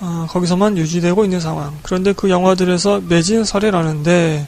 어, 0.00 0.26
거기서만 0.28 0.76
유지되고 0.76 1.24
있는 1.24 1.40
상황. 1.40 1.76
그런데 1.82 2.12
그 2.12 2.30
영화들에서 2.30 3.02
매진 3.08 3.44
사례라는데 3.44 4.46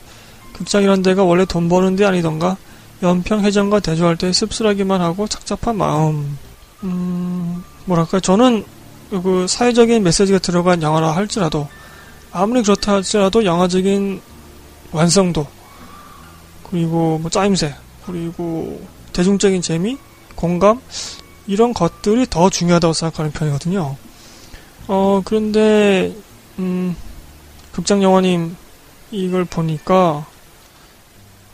극장이란 0.53 1.03
데가 1.03 1.25
원래 1.25 1.45
돈 1.45 1.69
버는 1.69 1.97
데 1.97 2.05
아니던가 2.05 2.57
연평 3.03 3.45
회장과 3.45 3.81
대조할 3.81 4.17
때 4.17 4.33
씁쓸하기만 4.33 5.01
하고 5.01 5.27
착잡한 5.27 5.77
마음. 5.77 6.39
음, 6.85 7.65
뭐랄까 7.87 8.21
저는 8.21 8.65
그 9.11 9.47
사회적인 9.49 10.03
메시지가 10.03 10.39
들어간 10.39 10.83
영화라 10.83 11.17
할지라도 11.17 11.67
아무리 12.31 12.63
그렇다 12.63 12.93
할지라도 12.93 13.45
영화적인 13.45 14.21
완성도 14.93 15.47
그리고 16.71 17.19
뭐 17.19 17.29
짜임새 17.29 17.75
그리고 18.07 18.81
대중적인 19.13 19.63
재미 19.63 19.99
공감 20.37 20.81
이런 21.47 21.75
것들이 21.75 22.27
더 22.31 22.49
중요하다고 22.49 22.93
생각하는 22.93 23.33
편이거든요. 23.33 23.97
어 24.93 25.23
그런데 25.25 26.13
음 26.59 26.97
극장 27.71 28.03
영화님 28.03 28.57
이걸 29.13 29.45
보니까 29.45 30.27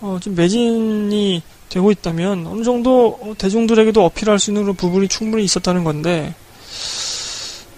어, 0.00 0.18
좀 0.22 0.34
매진이 0.34 1.42
되고 1.68 1.90
있다면 1.90 2.46
어느 2.46 2.64
정도 2.64 3.34
대중들에게도 3.36 4.02
어필할 4.06 4.38
수 4.38 4.50
있는 4.50 4.72
부분이 4.72 5.08
충분히 5.08 5.44
있었다는 5.44 5.84
건데 5.84 6.34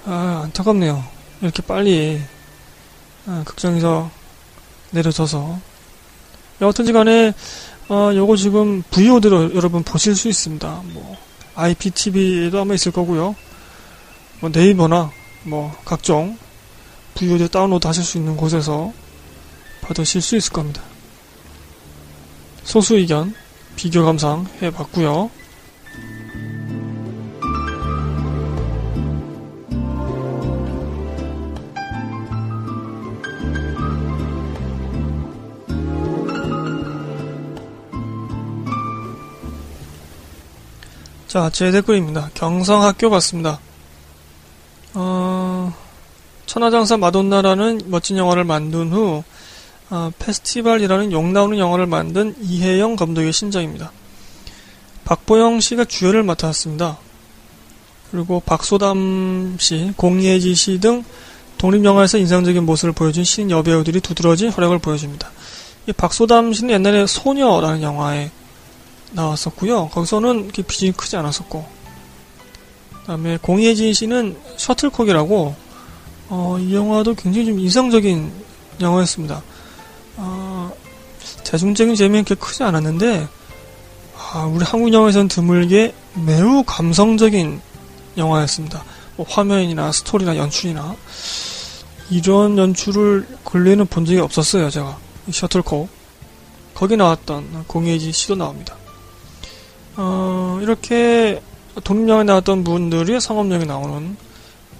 아 0.07 0.42
안타깝네요. 0.44 1.03
이렇게 1.42 1.61
빨리 1.62 2.21
아, 3.27 3.42
극장에서 3.44 4.12
내려져서 4.92 5.59
여하튼지 6.61 6.92
간에 6.92 7.33
어, 7.88 8.12
요거 8.14 8.37
지금 8.37 8.85
VOD로 8.92 9.57
여러분 9.57 9.83
보실 9.83 10.14
수 10.14 10.29
있습니다. 10.29 10.83
뭐 10.92 11.16
IPTV에도 11.57 12.61
아마 12.61 12.75
있을 12.75 12.92
거고요. 12.92 13.35
뭐 14.38 14.51
네이버나 14.51 15.11
뭐 15.44 15.74
각종 15.85 16.37
VOD 17.14 17.48
다운로드 17.48 17.87
하실 17.87 18.05
수 18.05 18.18
있는 18.18 18.37
곳에서 18.37 18.92
받으실 19.83 20.20
수 20.20 20.37
있을 20.37 20.53
겁니다. 20.53 20.83
소수 22.64 22.96
의견 22.96 23.35
비교 23.77 24.05
감상 24.05 24.46
해봤고요. 24.61 25.31
자, 41.27 41.51
제 41.51 41.70
댓글입니다. 41.70 42.31
경성학교 42.35 43.11
같습니다. 43.11 43.61
어, 45.00 45.72
천하장사 46.46 46.96
마돈나라는 46.96 47.82
멋진 47.87 48.16
영화를 48.16 48.42
만든 48.42 48.90
후 48.90 49.22
어, 49.90 50.11
페스티벌이라는 50.18 51.12
욕 51.12 51.24
나오는 51.28 51.56
영화를 51.56 51.87
만든 51.87 52.34
이혜영 52.42 52.96
감독의 52.96 53.32
신작입니다. 53.32 53.92
박보영 55.04 55.61
씨가 55.61 55.84
주연을 55.84 56.24
맡았습니다. 56.24 56.98
그리고 58.11 58.40
박소담 58.40 59.56
씨, 59.61 59.92
공예지 59.96 60.56
씨 60.56 60.80
등 60.80 61.04
독립영화에서 61.58 62.18
인상적인 62.18 62.66
모습을 62.66 62.92
보여준 62.92 63.22
신인 63.22 63.52
여배우들이 63.52 64.00
두드러진 64.00 64.50
활약을 64.50 64.80
보여줍니다. 64.80 65.30
이 65.87 65.92
박소담 65.92 66.52
씨는 66.52 66.74
옛날에 66.74 67.06
소녀라는 67.06 67.82
영화에 67.82 68.30
나왔었고요. 69.12 69.90
거기서는 69.90 70.48
비중이 70.48 70.92
크지 70.92 71.16
않았었고 71.16 71.78
그 73.09 73.12
다음에 73.12 73.38
공예진 73.40 73.94
씨는 73.94 74.37
셔틀콕이라고 74.59 75.55
어, 76.29 76.59
이 76.61 76.75
영화도 76.75 77.14
굉장히 77.14 77.47
좀 77.47 77.59
인상적인 77.59 78.31
영화였습니다. 78.83 79.42
어, 80.18 80.71
대중적인 81.42 81.94
재미는 81.94 82.25
그렇게 82.25 82.38
크지 82.38 82.64
않았는데 82.64 83.27
아, 84.14 84.44
우리 84.44 84.62
한국 84.62 84.92
영화에서는 84.92 85.29
드물게 85.29 85.94
매우 86.27 86.62
감성적인 86.66 87.62
영화였습니다. 88.18 88.85
뭐 89.16 89.25
화면이나 89.27 89.90
스토리나 89.90 90.37
연출이나 90.37 90.94
이런 92.11 92.59
연출을 92.59 93.27
근래에는 93.42 93.87
본 93.87 94.05
적이 94.05 94.21
없었어요. 94.21 94.68
제가 94.68 94.99
셔틀콕 95.31 95.88
거기 96.75 96.94
나왔던 96.99 97.64
공예진 97.68 98.12
씨도 98.12 98.35
나옵니다. 98.35 98.77
어, 99.97 100.59
이렇게 100.61 101.40
독립영화에 101.85 102.25
나왔던 102.25 102.64
분들이 102.64 103.21
상업영화에 103.21 103.67
나오는 103.67 104.17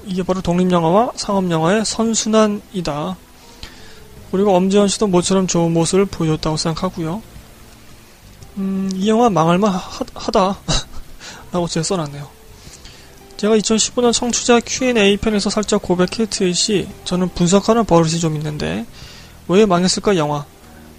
이게 0.07 0.23
바로 0.23 0.41
독립영화와 0.41 1.13
상업영화의 1.17 1.85
선순환이다. 1.85 3.17
그리고 4.31 4.55
엄지원 4.55 4.89
씨도 4.89 5.07
모처럼 5.07 5.47
좋은 5.47 5.73
모습을 5.73 6.07
보여줬다고 6.07 6.57
생각하고요. 6.57 7.23
음, 8.59 8.91
이 8.95 9.09
영화 9.09 9.31
망할만 9.31 9.73
하다. 10.15 10.59
라고 11.53 11.67
제가 11.67 11.85
써놨네요. 11.85 12.29
제가 13.37 13.57
2015년 13.57 14.13
청취자 14.13 14.61
Q&A 14.61 15.17
편에서 15.17 15.49
살짝 15.49 15.81
고백했듯이 15.81 16.89
저는 17.05 17.29
분석하는 17.31 17.85
버릇이 17.85 18.19
좀 18.19 18.35
있는데 18.37 18.85
왜 19.47 19.65
망했을까 19.65 20.17
영화? 20.17 20.45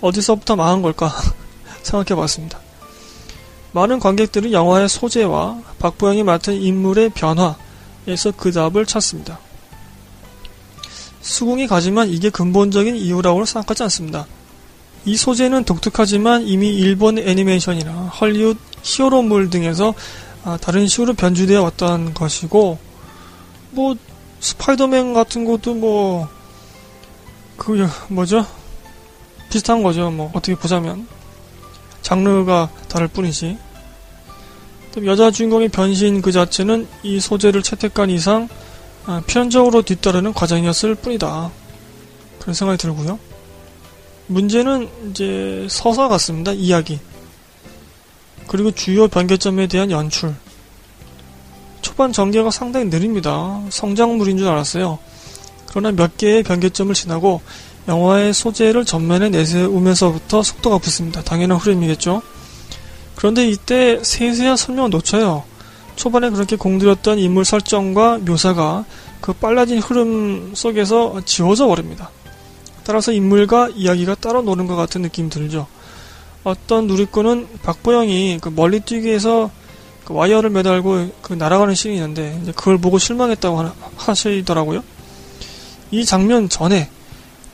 어디서부터 0.02 0.56
망한 0.56 0.82
걸까? 0.82 1.12
생각해 1.84 2.20
봤습니다. 2.20 2.60
많은 3.72 4.00
관객들이 4.00 4.54
영화의 4.54 4.90
소재와 4.90 5.62
박보영이 5.80 6.24
맡은 6.24 6.54
인물의 6.54 7.10
변화에서 7.10 8.32
그 8.36 8.52
답을 8.52 8.86
찾습니다. 8.86 9.40
수긍이 11.22 11.68
가지만 11.68 12.10
이게 12.10 12.30
근본적인 12.30 12.96
이유라고 12.96 13.46
생각하지 13.46 13.84
않습니다. 13.84 14.26
이 15.06 15.16
소재는 15.16 15.64
독특하지만 15.66 16.44
이미 16.48 16.70
일본 16.76 17.18
애니메이션이나 17.20 17.92
헐리우드 17.92 18.60
히어로물 18.82 19.50
등에서 19.50 19.94
아, 20.44 20.58
다른 20.58 20.88
식으로 20.88 21.14
변주되어 21.14 21.62
왔던 21.62 22.14
것이고 22.14 22.80
뭐 23.72 23.96
스파이더맨 24.40 25.14
같은 25.14 25.46
것도 25.46 25.74
뭐, 25.76 26.28
그, 27.58 27.88
뭐죠? 28.08 28.46
비슷한 29.50 29.84
거죠. 29.84 30.10
뭐, 30.10 30.32
어떻게 30.34 30.56
보자면. 30.56 31.08
장르가 32.02 32.70
다를 32.88 33.08
뿐이지. 33.08 33.58
여자 35.06 35.32
주인공의 35.32 35.70
변신 35.70 36.22
그 36.22 36.32
자체는 36.32 36.88
이 37.04 37.20
소재를 37.20 37.64
채택한 37.64 38.10
이상 38.10 38.50
아, 39.06 39.22
필연적으로 39.26 39.82
뒤따르는 39.82 40.34
과정이었을 40.34 40.96
뿐이다. 40.96 41.52
그런 42.40 42.54
생각이 42.54 42.78
들고요. 42.78 43.18
문제는 44.28 44.90
이제 45.10 45.66
서사 45.70 46.08
같습니다. 46.08 46.52
이야기. 46.52 47.00
그리고 48.48 48.72
주요 48.72 49.08
변개점에 49.08 49.68
대한 49.68 49.90
연출. 49.90 50.36
초반 51.82 52.12
전개가 52.12 52.52
상당히 52.52 52.86
느립니다. 52.86 53.62
성장물인 53.70 54.38
줄 54.38 54.48
알았어요. 54.48 55.00
그러나 55.68 55.92
몇 55.92 56.18
개의 56.18 56.44
변개점을 56.44 56.94
지나고 56.94 57.42
영화의 57.90 58.34
소재를 58.36 58.86
전면에 58.86 59.30
내세우면서부터 59.30 60.44
속도가 60.44 60.78
붙습니다. 60.78 61.24
당연한 61.24 61.58
흐름이겠죠. 61.58 62.22
그런데 63.16 63.50
이때 63.50 64.00
세세한 64.02 64.56
설명을 64.56 64.92
놓쳐요. 64.92 65.44
초반에 65.96 66.30
그렇게 66.30 66.56
공들였던 66.56 67.18
인물 67.18 67.44
설정과 67.44 68.20
묘사가 68.20 68.86
그 69.20 69.34
빨라진 69.34 69.80
흐름 69.80 70.52
속에서 70.54 71.20
지워져 71.26 71.66
버립니다. 71.68 72.12
따라서 72.86 73.12
인물과 73.12 73.70
이야기가 73.76 74.16
따로 74.16 74.44
노는 74.44 74.68
것 74.68 74.76
같은 74.76 75.02
느낌이 75.02 75.30
들죠. 75.30 75.68
어떤 76.44 76.88
누리꾼은 76.88 77.48
박보영이 77.64 78.38
그 78.40 78.50
멀리 78.50 78.80
뛰기 78.80 79.08
위해서 79.08 79.50
그 80.06 80.14
와이어를 80.14 80.52
매달고 80.52 81.10
그 81.22 81.34
날아가는 81.34 81.74
씬이 81.76 81.96
있는데 81.96 82.40
그걸 82.56 82.78
보고 82.78 83.00
실망했다고 83.00 83.70
하시더라고요. 83.98 84.84
이 85.92 86.06
장면 86.06 86.50
전에 86.50 86.90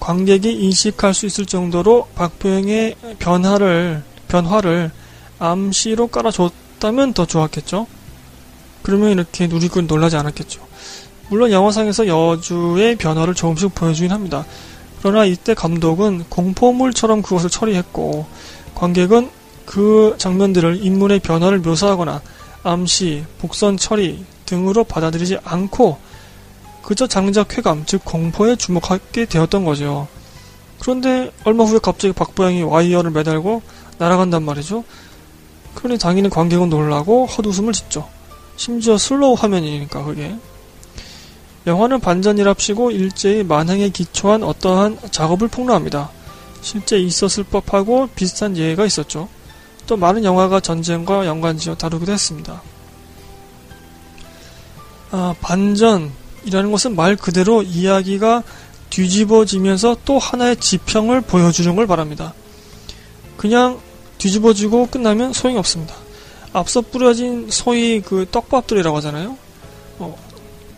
관객이 0.05 0.53
인식할 0.53 1.15
수 1.15 1.25
있을 1.25 1.47
정도로 1.47 2.07
박보영의 2.13 2.95
변화를 3.17 4.03
변화를 4.27 4.91
암시로 5.39 6.09
깔아줬다면 6.09 7.13
더 7.13 7.25
좋았겠죠. 7.25 7.87
그러면 8.83 9.13
이렇게 9.13 9.47
누리꾼 9.47 9.87
놀라지 9.87 10.15
않았겠죠. 10.15 10.61
물론 11.29 11.51
영화상에서 11.51 12.05
여주의 12.05 12.95
변화를 12.97 13.33
조금씩 13.33 13.73
보여주긴 13.73 14.11
합니다. 14.11 14.45
그러나 14.99 15.25
이때 15.25 15.55
감독은 15.55 16.25
공포물처럼 16.29 17.23
그것을 17.23 17.49
처리했고 17.49 18.27
관객은 18.75 19.31
그 19.65 20.13
장면들을 20.19 20.85
인물의 20.85 21.19
변화를 21.21 21.57
묘사하거나 21.57 22.21
암시, 22.61 23.23
복선 23.39 23.77
처리 23.77 24.23
등으로 24.45 24.83
받아들이지 24.83 25.39
않고 25.43 25.97
그저 26.85 27.07
장르적 27.07 27.47
쾌감, 27.47 27.83
즉 27.87 28.05
공포에 28.05 28.55
주목하게 28.55 29.25
되었던 29.25 29.65
거죠. 29.65 30.07
그런데 30.79 31.31
얼마 31.43 31.63
후에 31.63 31.79
갑자기 31.81 32.13
박보영이 32.13 32.61
와이어를 32.61 33.09
매달고 33.09 33.63
날아간단 33.97 34.43
말이죠. 34.43 34.83
그러니 35.73 35.97
당연히 35.97 36.29
관객은 36.29 36.69
놀라고 36.69 37.25
헛웃음을 37.25 37.73
짓죠. 37.73 38.07
심지어 38.55 38.99
슬로우 38.99 39.33
화면이니까 39.33 40.03
그게. 40.03 40.35
영화는 41.65 42.01
반전이랍시고 42.01 42.91
일제의 42.91 43.43
만행에 43.43 43.89
기초한 43.89 44.43
어떠한 44.43 44.99
작업을 45.09 45.47
폭로합니다. 45.47 46.11
실제 46.61 46.99
있었을 46.99 47.45
법하고 47.45 48.09
비슷한 48.13 48.55
예가 48.55 48.85
있었죠. 48.85 49.27
또 49.87 49.97
많은 49.97 50.23
영화가 50.23 50.59
전쟁과 50.59 51.25
연관지어 51.25 51.75
다루기도 51.75 52.11
했습니다. 52.11 52.61
아, 55.09 55.33
반전 55.41 56.11
이라는 56.45 56.71
것은 56.71 56.95
말 56.95 57.15
그대로 57.15 57.61
이야기가 57.63 58.43
뒤집어지면서 58.89 59.97
또 60.05 60.19
하나의 60.19 60.57
지평을 60.57 61.21
보여주는 61.21 61.75
걸 61.75 61.87
바랍니다. 61.87 62.33
그냥 63.35 63.79
뒤집어지고 64.17 64.87
끝나면 64.87 65.33
소용이 65.33 65.57
없습니다. 65.57 65.95
앞서 66.53 66.81
뿌려진 66.81 67.49
소위 67.49 68.01
그 68.01 68.25
떡밥들이라고 68.31 68.95
하잖아요. 68.97 69.37
어, 69.99 70.17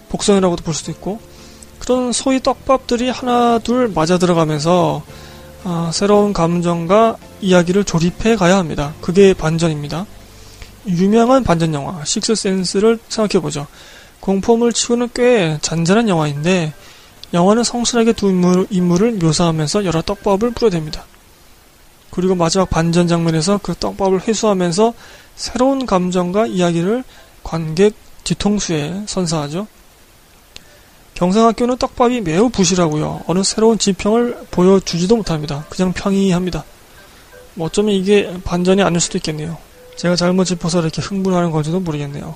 복선이라고도 0.10 0.64
볼 0.64 0.74
수도 0.74 0.92
있고 0.92 1.20
그런 1.80 2.12
소위 2.12 2.42
떡밥들이 2.42 3.10
하나 3.10 3.60
둘 3.60 3.88
맞아 3.88 4.18
들어가면서 4.18 5.04
어, 5.64 5.92
새로운 5.94 6.34
감정과 6.34 7.18
이야기를 7.42 7.84
조립해 7.84 8.36
가야 8.36 8.58
합니다. 8.58 8.94
그게 9.02 9.34
반전입니다. 9.34 10.06
유명한 10.88 11.44
반전 11.44 11.74
영화 11.74 12.04
식스 12.06 12.36
센스를 12.36 12.98
생각해 13.10 13.42
보죠. 13.42 13.68
공포물 14.20 14.74
치고는 14.74 15.10
꽤 15.14 15.58
잔잔한 15.62 16.10
영화인데 16.10 16.74
영화는 17.34 17.64
성실하게 17.64 18.14
두 18.14 18.30
인물, 18.30 18.68
인물을 18.70 19.14
묘사하면서 19.14 19.86
여러 19.86 20.02
떡밥을 20.02 20.54
뿌려댑니다. 20.54 21.02
그리고 22.10 22.36
마지막 22.36 22.70
반전 22.70 23.08
장면에서 23.08 23.60
그 23.62 23.76
떡밥을 23.76 24.28
회수하면서 24.28 24.94
새로운 25.36 25.86
감정과 25.86 26.48
이야기를 26.48 27.04
관객 27.44 27.94
뒤통수에 28.24 29.04
선사하죠. 29.06 29.68
경상학교는 31.14 31.78
떡밥이 31.78 32.22
매우 32.22 32.50
부실하고요. 32.50 33.24
어느 33.28 33.44
새로운 33.44 33.78
지평을 33.78 34.48
보여주지도 34.52 35.16
못합니다. 35.16 35.66
그냥 35.70 35.92
평이합니다. 35.94 36.64
뭐 37.56 37.68
어쩌면 37.68 37.96
이게 37.96 38.32
반전이 38.44 38.84
아닐 38.84 39.00
수도 39.00 39.18
있겠네요. 39.18 39.58
제가 39.96 40.16
잘못 40.16 40.44
짚어서 40.44 40.80
이렇게 40.82 41.02
흥분하는 41.02 41.50
건지도 41.52 41.80
모르겠네요. 41.80 42.36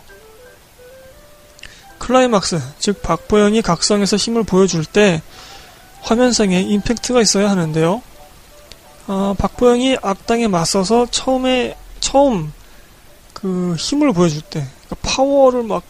클라이막스, 2.01 2.59
즉 2.79 3.03
박보영이 3.03 3.61
각성해서 3.61 4.17
힘을 4.17 4.43
보여줄 4.43 4.85
때 4.85 5.21
화면상에 6.01 6.59
임팩트가 6.59 7.21
있어야 7.21 7.51
하는데요. 7.51 8.01
어, 9.07 9.35
박보영이 9.37 9.97
악당에 10.01 10.47
맞서서 10.47 11.07
처음에 11.11 11.77
처음 11.99 12.51
그 13.33 13.75
힘을 13.77 14.13
보여줄 14.13 14.41
때 14.41 14.65
그러니까 14.85 14.95
파워를 15.03 15.61
막 15.63 15.83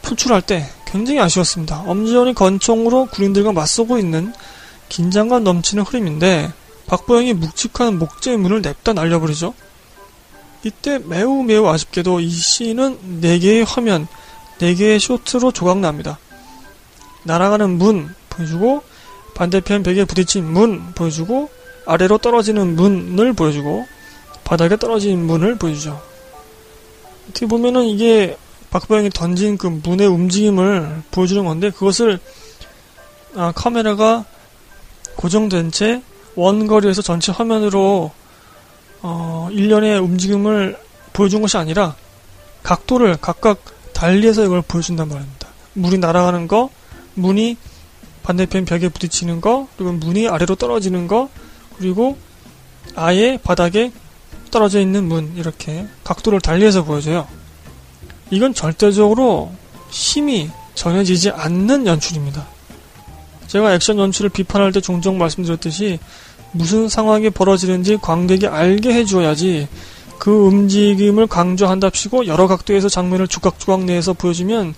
표출할 0.00 0.40
때 0.40 0.66
굉장히 0.86 1.20
아쉬웠습니다. 1.20 1.84
엄지원이 1.86 2.34
권총으로 2.34 3.06
군인들과 3.06 3.52
맞서고 3.52 3.98
있는 3.98 4.32
긴장감 4.88 5.44
넘치는 5.44 5.84
흐름인데 5.84 6.50
박보영이 6.86 7.34
묵직한 7.34 7.98
목재의 7.98 8.38
문을 8.38 8.62
냅다 8.62 8.94
날려버리죠. 8.94 9.52
이때 10.64 10.98
매우 10.98 11.42
매우 11.42 11.68
아쉽게도 11.68 12.20
이 12.20 12.30
씬은 12.30 13.20
4개의 13.20 13.64
화면, 13.66 14.06
4개의 14.62 15.00
쇼트로 15.00 15.52
조각납니다. 15.52 16.18
날아가는 17.24 17.70
문 17.78 18.14
보여주고 18.30 18.82
반대편 19.34 19.82
벽에 19.82 20.04
부딪힌 20.04 20.44
문 20.44 20.92
보여주고 20.94 21.50
아래로 21.86 22.18
떨어지는 22.18 22.76
문을 22.76 23.32
보여주고 23.32 23.86
바닥에 24.44 24.76
떨어진 24.76 25.24
문을 25.26 25.56
보여주죠. 25.56 26.00
어떻게 27.28 27.46
보면은 27.46 27.84
이게 27.84 28.36
박보영이 28.70 29.10
던진 29.10 29.58
그 29.58 29.66
문의 29.66 30.06
움직임을 30.06 31.02
보여주는 31.10 31.44
건데 31.44 31.70
그것을 31.70 32.18
아, 33.34 33.52
카메라가 33.54 34.24
고정된 35.16 35.72
채 35.72 36.02
원거리에서 36.34 37.02
전체 37.02 37.32
화면으로 37.32 38.10
어, 39.02 39.48
일련의 39.50 39.98
움직임을 39.98 40.78
보여준 41.12 41.42
것이 41.42 41.56
아니라 41.56 41.96
각도를 42.62 43.18
각각 43.20 43.58
달리해서 44.02 44.44
이걸 44.44 44.62
보여준단 44.62 45.08
말입니다. 45.08 45.46
물이 45.74 45.98
날아가는 45.98 46.48
거, 46.48 46.70
문이 47.14 47.56
반대편 48.24 48.64
벽에 48.64 48.88
부딪히는 48.88 49.40
거, 49.40 49.68
그리고 49.76 49.92
문이 49.92 50.26
아래로 50.26 50.56
떨어지는 50.56 51.06
거, 51.06 51.28
그리고 51.78 52.18
아예 52.96 53.38
바닥에 53.40 53.92
떨어져 54.50 54.80
있는 54.80 55.04
문 55.04 55.32
이렇게 55.36 55.86
각도를 56.02 56.40
달리해서 56.40 56.82
보여줘요. 56.82 57.28
이건 58.32 58.54
절대적으로 58.54 59.52
힘이 59.90 60.50
전해지지 60.74 61.30
않는 61.30 61.86
연출입니다. 61.86 62.44
제가 63.46 63.72
액션 63.72 63.98
연출을 63.98 64.30
비판할 64.30 64.72
때 64.72 64.80
종종 64.80 65.16
말씀드렸듯이 65.16 66.00
무슨 66.50 66.88
상황이 66.88 67.30
벌어지는지 67.30 67.98
관객이 67.98 68.48
알게 68.48 68.92
해주어야지 68.94 69.68
그 70.22 70.30
움직임을 70.30 71.26
강조한답시고 71.26 72.28
여러 72.28 72.46
각도에서 72.46 72.88
장면을 72.88 73.26
조각조각 73.26 73.82
내서 73.82 74.12
보여주면 74.12 74.72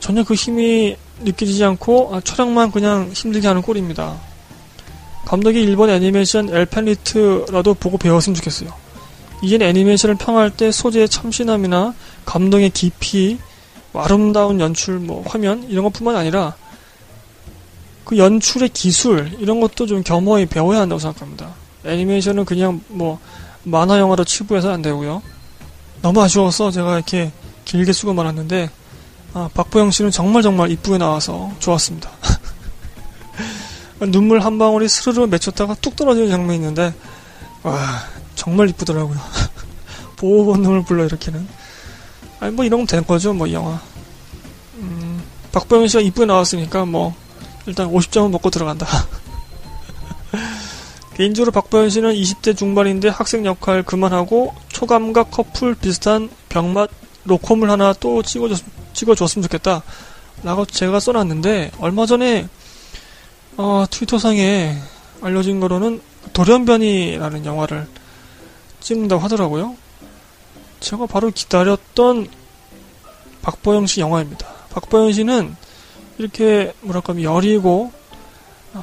전혀 0.00 0.24
그 0.24 0.34
힘이 0.34 0.96
느껴지지 1.20 1.62
않고 1.62 2.10
아, 2.12 2.20
촬영만 2.20 2.72
그냥 2.72 3.08
힘들게 3.14 3.46
하는 3.46 3.62
꼴입니다. 3.62 4.16
감독이 5.26 5.62
일본 5.62 5.90
애니메이션 5.90 6.48
엘펜리트라도 6.48 7.74
보고 7.74 7.98
배웠으면 7.98 8.34
좋겠어요. 8.34 8.70
이젠 9.42 9.62
애니메이션을 9.62 10.16
평할 10.16 10.50
때 10.50 10.72
소재의 10.72 11.08
참신함이나 11.08 11.94
감동의 12.24 12.70
깊이, 12.70 13.38
뭐 13.92 14.02
아름다운 14.02 14.58
연출, 14.58 14.98
뭐 14.98 15.22
화면 15.24 15.62
이런 15.70 15.84
것뿐만 15.84 16.16
아니라 16.16 16.56
그 18.02 18.18
연출의 18.18 18.70
기술 18.70 19.30
이런 19.38 19.60
것도 19.60 19.86
좀 19.86 20.02
겸허히 20.02 20.46
배워야 20.46 20.80
한다고 20.80 20.98
생각합니다. 20.98 21.54
애니메이션은 21.84 22.44
그냥 22.44 22.80
뭐 22.88 23.20
만화 23.66 23.98
영화로 23.98 24.24
치부해서 24.24 24.72
안 24.72 24.80
되고요. 24.80 25.22
너무 26.02 26.22
아쉬워서 26.22 26.70
제가 26.70 26.94
이렇게 26.94 27.32
길게 27.64 27.92
쓰고 27.92 28.14
말았는데 28.14 28.70
아, 29.34 29.50
박보영 29.52 29.90
씨는 29.90 30.10
정말 30.12 30.42
정말 30.42 30.70
이쁘게 30.70 30.98
나와서 30.98 31.52
좋았습니다. 31.58 32.10
눈물 34.12 34.40
한 34.40 34.58
방울이 34.58 34.88
스르르 34.88 35.26
맺혔다가 35.26 35.74
뚝 35.80 35.96
떨어지는 35.96 36.28
장면이 36.30 36.56
있는데 36.58 36.94
와 37.62 37.78
정말 38.34 38.68
이쁘더라고요. 38.70 39.18
보호 40.16 40.44
본능을 40.44 40.84
불러일으키는 40.84 41.46
아니 42.40 42.52
뭐 42.54 42.64
이런 42.64 42.80
건 42.80 42.86
된 42.86 43.04
거죠 43.04 43.32
뭐 43.34 43.46
이 43.48 43.54
영화. 43.54 43.80
음, 44.76 45.22
박보영 45.52 45.88
씨가 45.88 46.02
이쁘게 46.02 46.26
나왔으니까 46.26 46.84
뭐 46.84 47.14
일단 47.66 47.90
50점은 47.90 48.30
먹고 48.30 48.50
들어간다. 48.50 48.86
개인적으로 51.16 51.50
박보현 51.50 51.88
씨는 51.88 52.12
20대 52.12 52.54
중반인데 52.54 53.08
학생 53.08 53.46
역할 53.46 53.82
그만하고 53.82 54.54
초감각 54.68 55.30
커플 55.30 55.74
비슷한 55.74 56.28
병맛 56.50 56.90
로콤을 57.24 57.70
하나 57.70 57.94
또 57.94 58.22
찍어줬, 58.22 58.62
찍어줬으면 58.92 59.42
좋겠다. 59.44 59.82
라고 60.42 60.66
제가 60.66 61.00
써놨는데, 61.00 61.72
얼마 61.78 62.04
전에, 62.04 62.46
어, 63.56 63.86
트위터상에 63.90 64.76
알려진 65.22 65.58
거로는 65.58 66.02
돌연변이라는 66.34 67.46
영화를 67.46 67.88
찍는다고 68.80 69.22
하더라고요. 69.22 69.74
제가 70.80 71.06
바로 71.06 71.30
기다렸던 71.30 72.28
박보영 73.40 73.86
씨 73.86 74.02
영화입니다. 74.02 74.46
박보영 74.68 75.12
씨는 75.12 75.56
이렇게, 76.18 76.74
뭐랄까, 76.82 77.22
여리고, 77.22 77.90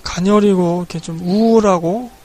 가녀리고, 0.02 0.80
이렇게 0.80 1.00
좀 1.00 1.20
우울하고, 1.22 2.23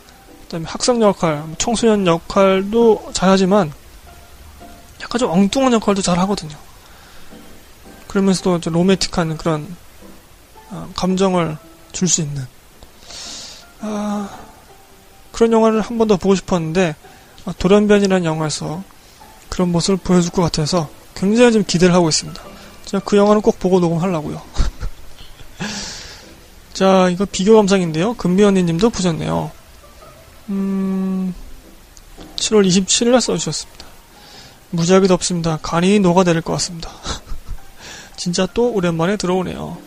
그다음에 0.48 0.66
학생 0.66 1.00
역할, 1.02 1.44
청소년 1.58 2.06
역할도 2.06 3.10
잘하지만 3.12 3.70
약간 5.02 5.18
좀 5.18 5.30
엉뚱한 5.30 5.72
역할도 5.74 6.00
잘하거든요. 6.02 6.56
그러면서도 8.08 8.70
로맨틱한 8.70 9.36
그런 9.36 9.76
어, 10.70 10.90
감정을 10.94 11.56
줄 11.92 12.08
수 12.08 12.20
있는 12.22 12.46
아, 13.80 14.28
그런 15.32 15.52
영화를 15.52 15.80
한 15.82 15.98
번 15.98 16.08
더 16.08 16.16
보고 16.16 16.34
싶었는데 16.34 16.96
어, 17.44 17.52
돌연변이라는 17.58 18.24
영화에서 18.24 18.82
그런 19.50 19.70
모습을 19.70 19.98
보여줄 19.98 20.30
것 20.30 20.42
같아서 20.42 20.88
굉장히 21.14 21.52
좀 21.52 21.64
기대를 21.64 21.94
하고 21.94 22.08
있습니다. 22.08 22.42
제가 22.86 23.02
그 23.04 23.16
영화는 23.16 23.42
꼭 23.42 23.58
보고 23.58 23.80
녹음하려고요. 23.80 24.40
자, 26.72 27.08
이거 27.10 27.26
비교 27.30 27.56
감상인데요. 27.56 28.14
금비 28.14 28.42
언니님도 28.44 28.90
보셨네요. 28.90 29.50
음, 30.48 31.34
7월 32.36 32.66
27일날 32.66 33.20
써주셨습니다. 33.20 33.86
무지하게 34.70 35.08
덥습니다. 35.08 35.58
간이 35.62 36.00
녹아내릴 36.00 36.42
것 36.42 36.52
같습니다. 36.54 36.90
진짜 38.16 38.46
또 38.54 38.70
오랜만에 38.72 39.16
들어오네요. 39.16 39.78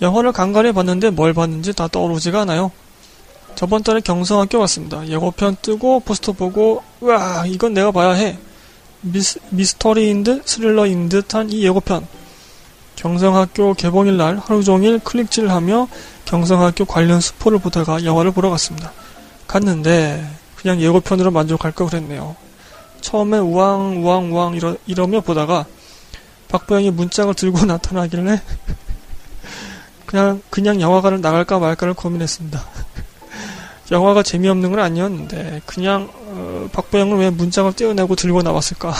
영화를 0.00 0.32
간간히 0.32 0.72
봤는데 0.72 1.10
뭘 1.10 1.34
봤는지 1.34 1.72
다 1.72 1.88
떠오르지가 1.88 2.42
않아요. 2.42 2.70
저번 3.54 3.82
달에 3.82 4.00
경성학교 4.00 4.58
갔습니다. 4.60 5.06
예고편 5.06 5.56
뜨고 5.60 6.00
포스터 6.00 6.32
보고 6.32 6.82
우와 7.00 7.46
이건 7.46 7.74
내가 7.74 7.90
봐야 7.90 8.12
해. 8.12 8.38
미스, 9.02 9.38
미스터리인 9.50 10.24
듯 10.24 10.46
스릴러인 10.46 11.08
듯한 11.08 11.50
이 11.50 11.64
예고편. 11.64 12.06
경성학교 12.96 13.74
개봉일 13.74 14.16
날 14.16 14.38
하루 14.38 14.62
종일 14.62 14.98
클릭질하며 14.98 15.88
경성학교 16.24 16.84
관련 16.84 17.20
스포를 17.20 17.58
보다가 17.58 18.04
영화를 18.04 18.30
보러 18.30 18.50
갔습니다. 18.50 18.92
갔는데 19.50 20.24
그냥 20.56 20.80
예고편으로 20.80 21.32
만족할 21.32 21.72
거 21.72 21.86
그랬네요. 21.86 22.36
처음에 23.00 23.38
우왕 23.38 24.04
우왕 24.04 24.32
우왕 24.32 24.54
이러, 24.54 24.76
이러며 24.86 25.20
보다가 25.20 25.66
박보영이 26.48 26.92
문짝을 26.92 27.34
들고 27.34 27.64
나타나길래 27.66 28.40
그냥 30.06 30.42
그냥 30.50 30.80
영화관을 30.80 31.20
나갈까 31.20 31.58
말까를 31.58 31.94
고민했습니다. 31.94 32.64
영화가 33.90 34.22
재미없는 34.22 34.70
건 34.70 34.78
아니었는데 34.78 35.62
그냥 35.66 36.08
어, 36.14 36.68
박보영을 36.72 37.18
왜 37.18 37.30
문짝을 37.30 37.72
떼어내고 37.72 38.14
들고 38.14 38.42
나왔을까 38.42 38.94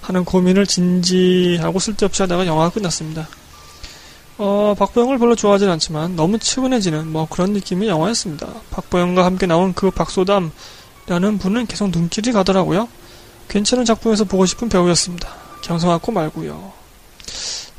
하는 0.00 0.24
고민을 0.24 0.66
진지하고 0.66 1.78
쓸데없이 1.78 2.22
하다가 2.22 2.46
영화가 2.46 2.70
끝났습니다. 2.70 3.28
어, 4.38 4.74
박보영을 4.78 5.18
별로 5.18 5.34
좋아하진 5.34 5.68
않지만 5.68 6.16
너무 6.16 6.38
측은해지는 6.38 7.12
뭐 7.12 7.26
그런 7.28 7.52
느낌의 7.52 7.88
영화였습니다. 7.88 8.48
박보영과 8.70 9.24
함께 9.24 9.46
나온 9.46 9.74
그 9.74 9.90
박소담이라는 9.90 11.38
분은 11.38 11.66
계속 11.66 11.90
눈길이 11.90 12.32
가더라고요. 12.32 12.88
괜찮은 13.48 13.84
작품에서 13.84 14.24
보고 14.24 14.46
싶은 14.46 14.68
배우였습니다. 14.68 15.28
경성학고 15.62 16.12
말고요. 16.12 16.72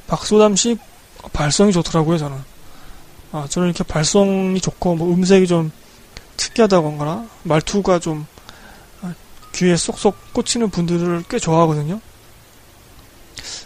박소담 0.08 0.56
씨 0.56 0.78
발성이 1.32 1.72
좋더라고요, 1.72 2.18
저는. 2.18 2.38
아, 3.32 3.48
저는 3.50 3.70
이렇게 3.70 3.84
발성이 3.84 4.62
좋고 4.62 4.96
뭐 4.96 5.12
음색이 5.14 5.48
좀 5.48 5.72
특이하다거나 6.38 7.28
말투가 7.44 8.00
좀 8.00 8.28
아, 9.02 9.14
귀에 9.54 9.76
쏙쏙 9.76 10.34
꽂히는 10.34 10.70
분들을 10.70 11.24
꽤 11.30 11.40
좋아하거든요. 11.40 12.00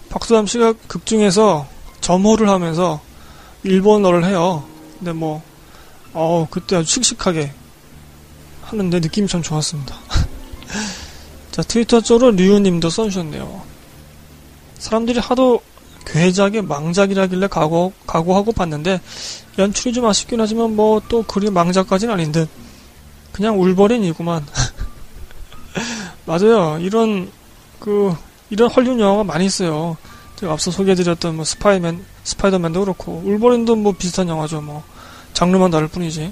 박소담 0.09 0.47
씨가 0.47 0.73
극 0.87 1.05
중에서 1.05 1.67
점호를 2.01 2.49
하면서 2.49 3.01
일본어를 3.63 4.25
해요. 4.25 4.63
근데 4.99 5.11
뭐, 5.13 5.41
어 6.13 6.47
그때 6.49 6.77
아주 6.77 6.89
씩씩하게 6.93 7.51
하는데 8.63 8.99
느낌이 8.99 9.27
참 9.27 9.41
좋았습니다. 9.41 9.95
자, 11.51 11.61
트위터 11.63 12.01
쪽으로 12.01 12.31
류우님도 12.31 12.89
써주셨네요. 12.89 13.61
사람들이 14.77 15.19
하도 15.19 15.61
괴작에 16.05 16.61
망작이라길래 16.61 17.47
각오, 17.47 17.91
각오하고 18.05 18.51
봤는데, 18.53 19.01
연출이 19.57 19.93
좀 19.93 20.05
아쉽긴 20.05 20.39
하지만 20.39 20.75
뭐 20.75 21.01
또 21.09 21.23
그리 21.23 21.49
망작까지는 21.49 22.13
아닌 22.13 22.31
듯. 22.31 22.47
그냥 23.31 23.59
울버린이구만. 23.61 24.45
맞아요. 26.25 26.77
이런, 26.79 27.31
그, 27.79 28.15
이런 28.49 28.69
헐리우드 28.69 29.01
영화가 29.01 29.23
많이 29.23 29.45
있어요. 29.45 29.97
제가 30.37 30.53
앞서 30.53 30.71
소개해드렸던 30.71 31.35
뭐 31.35 31.45
스파이맨, 31.45 32.05
스파이더맨도 32.23 32.81
그렇고 32.81 33.21
울버린도 33.25 33.75
뭐 33.75 33.93
비슷한 33.93 34.29
영화죠. 34.29 34.61
뭐 34.61 34.83
장르만 35.33 35.71
다를 35.71 35.87
뿐이지. 35.87 36.31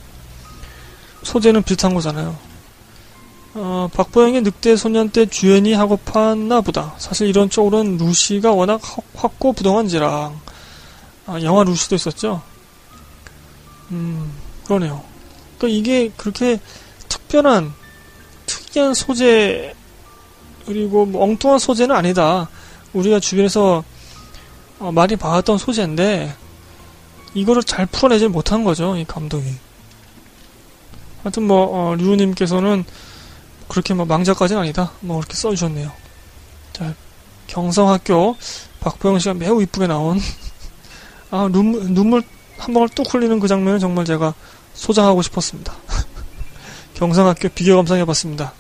소재는 1.24 1.64
비슷한 1.64 1.94
거잖아요. 1.94 2.38
어, 3.56 3.90
박보영의 3.94 4.42
늑대 4.42 4.76
소년 4.76 5.10
때 5.10 5.26
주연이 5.26 5.74
하고 5.74 5.98
팠나 6.06 6.64
보다. 6.64 6.94
사실 6.98 7.28
이런 7.28 7.50
쪽으로는 7.50 7.98
루시가 7.98 8.52
워낙 8.52 8.80
확고부동한지라 9.16 10.40
아, 11.26 11.42
영화 11.42 11.64
루시도 11.64 11.96
있었죠. 11.96 12.42
음 13.92 14.32
그러네요. 14.66 15.02
그러니까 15.58 15.80
이게 15.80 16.12
그렇게 16.16 16.60
특별한 17.08 17.74
특이한 18.46 18.94
소재 18.94 19.74
그리고 20.66 21.06
뭐 21.06 21.24
엉뚱한 21.24 21.58
소재는 21.58 21.96
아니다. 21.96 22.50
우리가 22.94 23.20
주변에서 23.20 23.84
어, 24.80 24.92
많이 24.92 25.16
봐왔던 25.16 25.58
소재인데 25.58 26.34
이거를 27.34 27.64
잘 27.64 27.86
풀어내지 27.86 28.28
못한 28.28 28.64
거죠 28.64 28.96
이 28.98 29.06
감독이. 29.06 29.54
하여튼 31.24 31.44
뭐 31.44 31.68
어, 31.72 31.96
류님께서는 31.96 32.86
그렇게 33.68 33.94
뭐 33.94 34.06
망작까지는 34.06 34.62
아니다. 34.62 34.92
뭐 35.00 35.18
그렇게 35.18 35.36
써주셨네요. 35.36 35.92
자 36.74 36.94
경성학교 37.48 38.36
박보영 38.80 39.20
씨가 39.20 39.34
매우 39.34 39.62
이쁘게 39.62 39.88
나온 39.88 40.20
아 41.32 41.50
눈물, 41.52 41.94
눈물 41.94 42.24
한 42.58 42.74
방울 42.74 42.90
뚝 42.90 43.14
흘리는 43.14 43.40
그 43.40 43.48
장면은 43.48 43.80
정말 43.80 44.06
제가 44.06 44.34
소장하고 44.74 45.22
싶었습니다. 45.22 45.74
경성학교 46.94 47.50
비교 47.50 47.76
감상해봤습니다. 47.76 48.54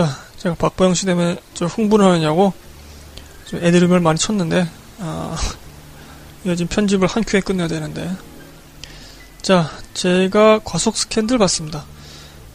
자, 0.00 0.16
제가 0.38 0.54
박보영 0.54 0.94
씨 0.94 1.04
때문에 1.04 1.36
좀 1.52 1.68
흥분을 1.68 2.06
하느냐고 2.06 2.54
좀 3.44 3.62
애드립을 3.62 4.00
많이 4.00 4.18
쳤는데, 4.18 4.66
아, 4.98 5.36
이거 6.42 6.54
지금 6.56 6.68
편집을 6.68 7.06
한 7.06 7.22
큐에 7.22 7.40
끝내야 7.40 7.68
되는데. 7.68 8.10
자, 9.42 9.70
제가 9.92 10.60
과속 10.64 10.96
스캔들 10.96 11.36
봤습니다. 11.36 11.84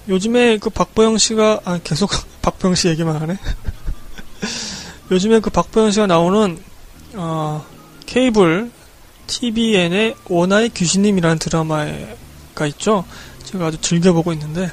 요즘에 0.08 0.58
그 0.58 0.72
박보영 0.72 1.20
씨가, 1.20 1.62
아, 1.66 1.80
계속 1.84 2.10
박보영 2.42 2.74
씨 2.74 2.88
얘기만 2.88 3.16
하네. 3.16 3.38
요즘에 5.12 5.40
그 5.40 5.52
박보영 5.52 5.92
씨가 5.92 6.08
나오는, 6.08 6.58
어, 7.14 7.64
케이블 8.08 8.72
TVN의 9.28 10.16
원하의 10.26 10.70
귀신님이라는 10.70 11.38
드라마가 11.38 12.66
있죠. 12.70 13.06
제가 13.44 13.68
아주 13.68 13.80
즐겨보고 13.82 14.34
있는데, 14.34 14.72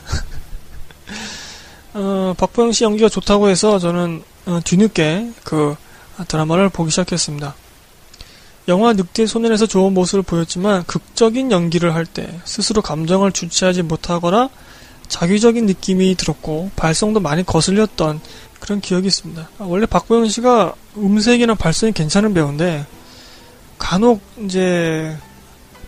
어, 1.94 2.34
박보영 2.38 2.72
씨 2.72 2.84
연기가 2.84 3.08
좋다고 3.08 3.48
해서 3.48 3.78
저는 3.78 4.22
어, 4.46 4.60
뒤늦게 4.64 5.32
그 5.44 5.76
드라마를 6.28 6.68
보기 6.68 6.90
시작했습니다. 6.90 7.54
영화 8.68 8.92
늑대 8.92 9.26
소년에서 9.26 9.66
좋은 9.66 9.92
모습을 9.92 10.22
보였지만 10.22 10.84
극적인 10.84 11.50
연기를 11.50 11.94
할 11.94 12.06
때 12.06 12.40
스스로 12.44 12.80
감정을 12.80 13.32
주체하지 13.32 13.82
못하거나 13.82 14.50
자기적인 15.08 15.66
느낌이 15.66 16.14
들었고 16.14 16.70
발성도 16.76 17.20
많이 17.20 17.44
거슬렸던 17.44 18.20
그런 18.60 18.80
기억이 18.80 19.08
있습니다. 19.08 19.48
아, 19.58 19.64
원래 19.64 19.84
박보영 19.86 20.28
씨가 20.28 20.74
음색이나 20.96 21.54
발성이 21.56 21.92
괜찮은 21.92 22.32
배우인데 22.34 22.86
간혹 23.78 24.20
이제 24.44 25.16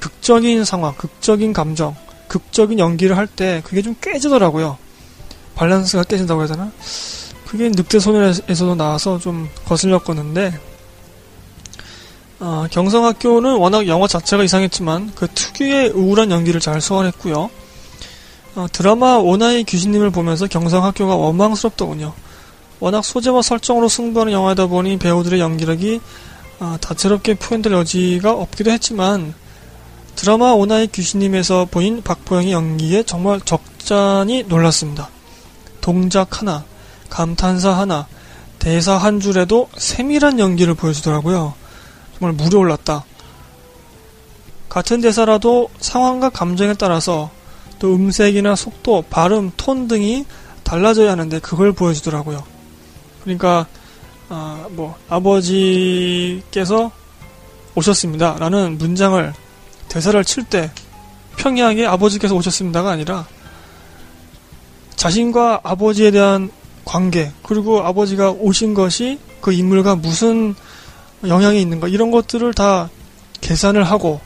극적인 0.00 0.64
상황, 0.64 0.94
극적인 0.96 1.52
감정, 1.52 1.94
극적인 2.28 2.78
연기를 2.78 3.16
할 3.16 3.26
때 3.28 3.62
그게 3.64 3.80
좀 3.80 3.94
깨지더라고요. 4.00 4.76
밸런스가 5.56 6.04
깨진다고 6.04 6.40
해야 6.40 6.48
되나? 6.48 6.70
그게 7.46 7.68
늑대 7.68 8.00
소년에서도 8.00 8.74
나와서 8.74 9.18
좀 9.18 9.48
거슬렸었는데 9.66 10.58
어, 12.40 12.66
경성학교는 12.70 13.56
워낙 13.56 13.86
영화 13.86 14.06
자체가 14.06 14.42
이상했지만 14.42 15.12
그 15.14 15.28
특유의 15.28 15.90
우울한 15.90 16.30
연기를 16.30 16.60
잘 16.60 16.80
소화했고요. 16.80 17.48
어, 18.56 18.66
드라마 18.72 19.16
오나이 19.16 19.64
귀신님을 19.64 20.10
보면서 20.10 20.46
경성학교가 20.46 21.14
원망스럽더군요. 21.14 22.12
워낙 22.80 23.02
소재와 23.02 23.42
설정으로 23.42 23.88
승부하는 23.88 24.32
영화이다 24.32 24.66
보니 24.66 24.98
배우들의 24.98 25.40
연기력이 25.40 26.00
어, 26.60 26.76
다채롭게 26.80 27.34
표현될 27.34 27.72
여지가 27.72 28.32
없기도 28.32 28.70
했지만 28.70 29.34
드라마 30.16 30.52
오나이 30.52 30.86
귀신님에서 30.88 31.68
보인 31.70 32.02
박보영의 32.02 32.52
연기에 32.52 33.04
정말 33.04 33.40
적잖이 33.40 34.44
놀랐습니다. 34.48 35.13
동작 35.84 36.40
하나, 36.40 36.64
감탄사 37.10 37.70
하나, 37.72 38.06
대사 38.58 38.96
한 38.96 39.20
줄에도 39.20 39.68
세밀한 39.76 40.38
연기를 40.38 40.72
보여주더라고요. 40.72 41.52
정말 42.18 42.34
물이 42.34 42.56
올랐다. 42.56 43.04
같은 44.70 45.02
대사라도 45.02 45.68
상황과 45.80 46.30
감정에 46.30 46.72
따라서 46.72 47.30
또 47.78 47.94
음색이나 47.94 48.56
속도, 48.56 49.04
발음, 49.10 49.50
톤 49.58 49.86
등이 49.86 50.24
달라져야 50.62 51.12
하는데 51.12 51.38
그걸 51.40 51.72
보여주더라고요. 51.72 52.42
그러니까 53.22 53.66
아, 54.30 54.66
뭐 54.70 54.96
아버지께서 55.10 56.92
오셨습니다. 57.74 58.36
라는 58.38 58.78
문장을 58.78 59.34
대사를 59.88 60.24
칠 60.24 60.44
때 60.44 60.70
평이하게 61.36 61.84
아버지께서 61.84 62.34
오셨습니다가 62.34 62.90
아니라 62.90 63.26
자신과 64.96 65.60
아버지에 65.62 66.10
대한 66.10 66.50
관계 66.84 67.32
그리고 67.42 67.80
아버지가 67.80 68.30
오신 68.30 68.74
것이 68.74 69.18
그 69.40 69.52
인물과 69.52 69.96
무슨 69.96 70.54
영향이 71.26 71.60
있는가 71.60 71.88
이런 71.88 72.10
것들을 72.10 72.52
다 72.54 72.90
계산을 73.40 73.84
하고 73.84 74.20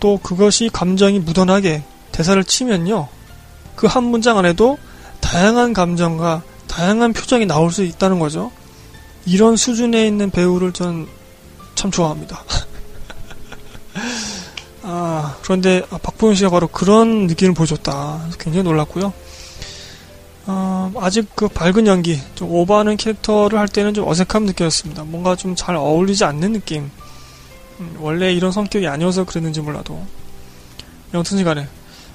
또 0.00 0.18
그것이 0.22 0.70
감정이 0.72 1.20
묻어나게 1.20 1.82
대사를 2.12 2.42
치면요. 2.44 3.08
그 3.76 3.86
한 3.86 4.04
문장 4.04 4.38
안에도 4.38 4.78
다양한 5.20 5.72
감정과 5.72 6.42
다양한 6.66 7.12
표정이 7.12 7.46
나올 7.46 7.70
수 7.70 7.82
있다는 7.84 8.18
거죠. 8.18 8.50
이런 9.26 9.56
수준에 9.56 10.06
있는 10.06 10.30
배우를 10.30 10.72
전 10.72 11.06
참 11.76 11.90
좋아합니다. 11.90 12.42
아 14.82 15.36
그런데 15.42 15.82
박보영 16.02 16.34
씨가 16.34 16.50
바로 16.50 16.66
그런 16.66 17.26
느낌을 17.28 17.54
보여줬다. 17.54 18.28
굉장히 18.40 18.64
놀랐고요 18.64 19.12
어, 20.46 20.92
아직 20.98 21.26
그 21.34 21.48
밝은 21.48 21.86
연기, 21.86 22.20
좀 22.34 22.50
오버하는 22.50 22.96
캐릭터를 22.96 23.58
할 23.58 23.66
때는 23.66 23.94
좀 23.94 24.06
어색함 24.06 24.46
느꼈습니다. 24.46 25.04
뭔가 25.04 25.34
좀 25.34 25.56
잘 25.56 25.74
어울리지 25.74 26.24
않는 26.24 26.52
느낌. 26.52 26.90
음, 27.80 27.96
원래 28.00 28.32
이런 28.32 28.52
성격이 28.52 28.86
아니어서 28.86 29.24
그랬는지 29.24 29.60
몰라도. 29.60 30.00
여튼지 31.14 31.44
간에. 31.44 31.66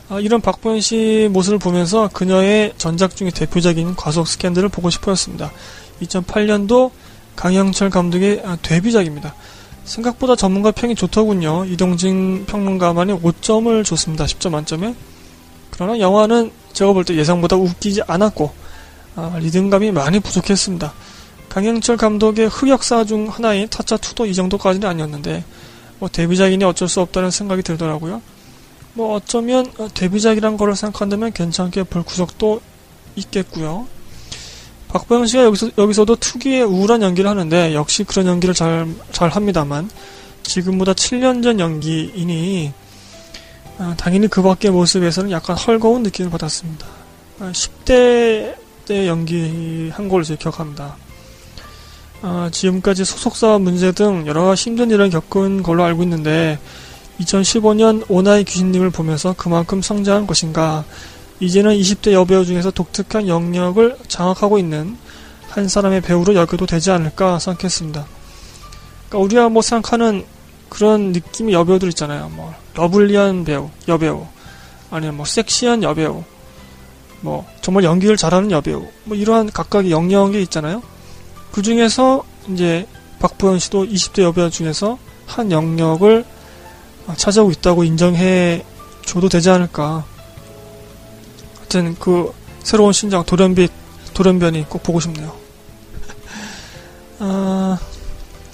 아, 0.09 0.19
이런 0.19 0.41
박보현 0.41 0.81
씨 0.81 1.29
모습을 1.31 1.59
보면서 1.59 2.09
그녀의 2.09 2.73
전작 2.77 3.15
중에 3.15 3.31
대표적인 3.31 3.95
과속 3.95 4.27
스캔들을 4.27 4.69
보고 4.69 4.89
싶어였습니다. 4.89 5.51
2008년도 6.01 6.91
강영철 7.35 7.89
감독의 7.89 8.43
아, 8.45 8.57
데뷔작입니다. 8.61 9.35
생각보다 9.83 10.35
전문가 10.35 10.71
평이 10.71 10.95
좋더군요. 10.95 11.65
이동진 11.65 12.45
평론가만이 12.45 13.13
5점을 13.13 13.83
줬습니다. 13.83 14.25
10점 14.25 14.51
만점에. 14.51 14.95
그러나 15.71 15.99
영화는 15.99 16.51
제가 16.73 16.93
볼 16.93 17.03
때 17.03 17.15
예상보다 17.15 17.55
웃기지 17.55 18.01
않았고 18.07 18.51
아, 19.15 19.37
리듬감이 19.39 19.91
많이 19.91 20.19
부족했습니다. 20.19 20.93
강영철 21.49 21.97
감독의 21.97 22.47
흑역사 22.47 23.03
중 23.05 23.27
하나인 23.27 23.67
타짜2도 23.67 24.27
이 24.27 24.33
정도까지는 24.33 24.87
아니었는데 24.87 25.43
뭐 25.99 26.09
데뷔작이니 26.09 26.63
어쩔 26.63 26.87
수 26.87 27.01
없다는 27.01 27.29
생각이 27.29 27.61
들더라고요. 27.61 28.21
뭐 28.93 29.15
어쩌면 29.15 29.71
데뷔작이란 29.93 30.57
거를 30.57 30.75
생각한다면 30.75 31.31
괜찮게 31.33 31.83
볼 31.83 32.03
구석도 32.03 32.61
있겠고요. 33.15 33.87
박보영 34.89 35.25
씨가 35.25 35.43
여기서, 35.45 35.71
여기서도 35.77 36.15
특유의 36.17 36.63
우울한 36.63 37.01
연기를 37.01 37.29
하는데 37.29 37.73
역시 37.73 38.03
그런 38.03 38.27
연기를 38.27 38.53
잘, 38.53 38.87
잘 39.11 39.29
합니다만 39.29 39.89
지금보다 40.43 40.93
7년 40.93 41.43
전 41.43 41.59
연기이니 41.59 42.73
아, 43.83 43.95
당연히 43.97 44.27
그 44.27 44.43
밖의 44.43 44.69
모습에서는 44.69 45.31
약간 45.31 45.57
헐거운 45.57 46.03
느낌을 46.03 46.29
받았습니다. 46.29 46.85
아, 47.39 47.51
10대 47.51 48.53
때 48.85 49.07
연기한 49.07 50.07
걸로 50.07 50.23
제 50.23 50.35
기억합니다. 50.35 50.95
아, 52.21 52.49
지금까지 52.51 53.03
소속사 53.03 53.57
문제 53.57 53.91
등 53.91 54.27
여러 54.27 54.53
힘든 54.53 54.91
일을 54.91 55.09
겪은 55.09 55.63
걸로 55.63 55.83
알고 55.83 56.03
있는데 56.03 56.59
2015년 57.21 58.05
오나이 58.07 58.43
귀신님을 58.43 58.91
보면서 58.91 59.33
그만큼 59.35 59.81
성장한 59.81 60.27
것인가 60.27 60.85
이제는 61.39 61.75
20대 61.75 62.11
여배우 62.11 62.45
중에서 62.45 62.69
독특한 62.69 63.27
영역을 63.27 63.97
장악하고 64.07 64.59
있는 64.59 64.95
한 65.49 65.67
사람의 65.67 66.01
배우로 66.01 66.35
여겨도 66.35 66.67
되지 66.67 66.91
않을까 66.91 67.39
생각했습니다. 67.39 68.05
그러니까 69.09 69.17
우리가 69.17 69.49
뭐 69.49 69.63
생각하는 69.63 70.23
그런 70.71 71.11
느낌의 71.11 71.53
여배우들 71.53 71.89
있잖아요. 71.89 72.29
뭐 72.29 72.55
러블리한 72.75 73.43
배우, 73.43 73.69
여배우, 73.89 74.25
아니면 74.89 75.17
뭐 75.17 75.25
섹시한 75.25 75.83
여배우, 75.83 76.23
뭐 77.19 77.45
정말 77.61 77.83
연기를 77.83 78.15
잘하는 78.15 78.51
여배우, 78.51 78.87
뭐 79.03 79.17
이러한 79.17 79.51
각각의 79.51 79.91
영역이 79.91 80.41
있잖아요. 80.43 80.81
그 81.51 81.61
중에서 81.61 82.23
이제 82.47 82.87
박보현 83.19 83.59
씨도 83.59 83.85
20대 83.85 84.21
여배우 84.23 84.49
중에서 84.49 84.97
한 85.25 85.51
영역을 85.51 86.23
찾아오고 87.17 87.51
있다고 87.51 87.83
인정해 87.83 88.63
줘도 89.05 89.27
되지 89.27 89.49
않을까. 89.49 90.05
하여튼 91.57 91.97
그 91.99 92.31
새로운 92.63 92.93
신장 92.93 93.25
돌연빛 93.25 93.69
돌연변이 94.13 94.69
꼭 94.69 94.83
보고 94.83 95.01
싶네요. 95.01 95.35
아, 97.19 97.77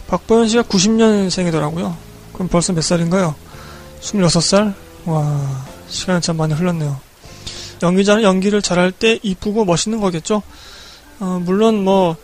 박보현 0.07 0.47
씨가 0.47 0.63
90년생이더라고요. 0.63 2.06
그럼 2.37 2.49
벌써 2.49 2.71
몇 2.71 2.81
살인가요? 2.81 3.33
26살? 4.01 4.75
와, 5.05 5.65
시간이 5.89 6.21
참 6.21 6.37
많이 6.37 6.53
흘렀네요. 6.53 6.99
연기자는 7.81 8.21
연기를 8.21 8.61
잘할 8.61 8.91
때 8.91 9.17
이쁘고 9.23 9.65
멋있는 9.65 9.99
거겠죠? 9.99 10.43
어, 11.19 11.41
물론 11.43 11.83
뭐, 11.83 12.15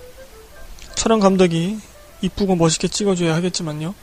촬영 0.93 1.19
감독이 1.19 1.79
이쁘고 2.21 2.55
멋있게 2.55 2.87
찍어줘야 2.89 3.33
하겠지만요. 3.35 3.95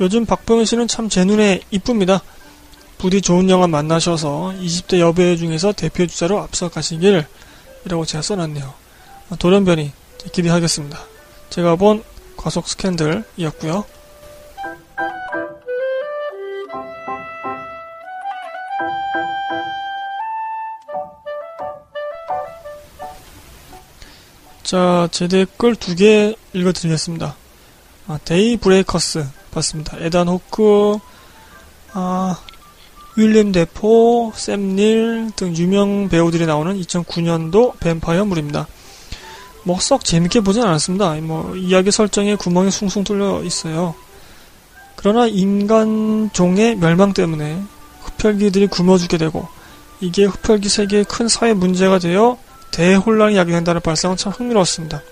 요즘 0.00 0.26
박보영 0.26 0.64
씨는 0.64 0.88
참 0.88 1.08
제 1.08 1.24
눈에 1.24 1.60
이쁩니다. 1.70 2.20
부디 2.98 3.20
좋은 3.22 3.48
영화 3.48 3.68
만나셔서 3.68 4.54
20대 4.60 4.98
여배우 4.98 5.36
중에서 5.36 5.72
대표 5.72 6.04
주자로 6.04 6.40
앞서 6.40 6.68
가시길 6.68 7.24
이라고 7.86 8.04
제가 8.04 8.22
써놨네요. 8.22 8.74
돌연변이 9.38 9.92
기대하겠습니다. 10.32 10.98
제가 11.50 11.76
본 11.76 12.02
과속 12.36 12.66
스캔들이었고요. 12.66 13.84
자, 24.68 25.08
제 25.10 25.28
댓글 25.28 25.76
두 25.76 25.94
개 25.96 26.36
읽어드리겠습니다. 26.52 27.34
아, 28.06 28.18
데이 28.22 28.58
브레이커스 28.58 29.24
봤습니다. 29.50 29.96
에단 29.98 30.28
호크, 30.28 30.98
아, 31.94 32.38
윌리엄 33.16 33.50
대포, 33.52 34.32
샘 34.36 34.90
닐 34.90 35.30
등 35.36 35.56
유명 35.56 36.10
배우들이 36.10 36.44
나오는 36.44 36.78
2009년도 36.82 37.78
뱀파이어물입니다. 37.80 38.66
뭐 39.64 39.78
썩 39.80 40.04
재밌게 40.04 40.40
보진 40.40 40.62
않았습니다. 40.64 41.14
뭐 41.22 41.56
이야기 41.56 41.90
설정에 41.90 42.34
구멍이 42.36 42.70
숭숭 42.70 43.04
뚫려 43.04 43.42
있어요. 43.44 43.94
그러나 44.96 45.26
인간 45.26 46.28
종의 46.34 46.76
멸망 46.76 47.14
때문에 47.14 47.62
흡혈귀들이 48.02 48.66
굶어 48.66 48.98
죽게 48.98 49.16
되고 49.16 49.48
이게 50.02 50.26
흡혈귀 50.26 50.68
세계의 50.68 51.04
큰 51.04 51.26
사회 51.26 51.54
문제가 51.54 51.98
되어 51.98 52.36
대혼란이 52.70 53.36
야기된다는 53.36 53.80
발상은 53.80 54.16
참 54.16 54.32
흥미로웠습니다. 54.32 55.02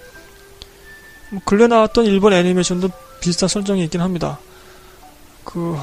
뭐 1.31 1.41
근래 1.45 1.67
나왔던 1.67 2.05
일본 2.07 2.33
애니메이션도 2.33 2.91
비슷한 3.21 3.49
설정이 3.49 3.83
있긴 3.85 4.01
합니다. 4.01 4.39
그, 5.45 5.77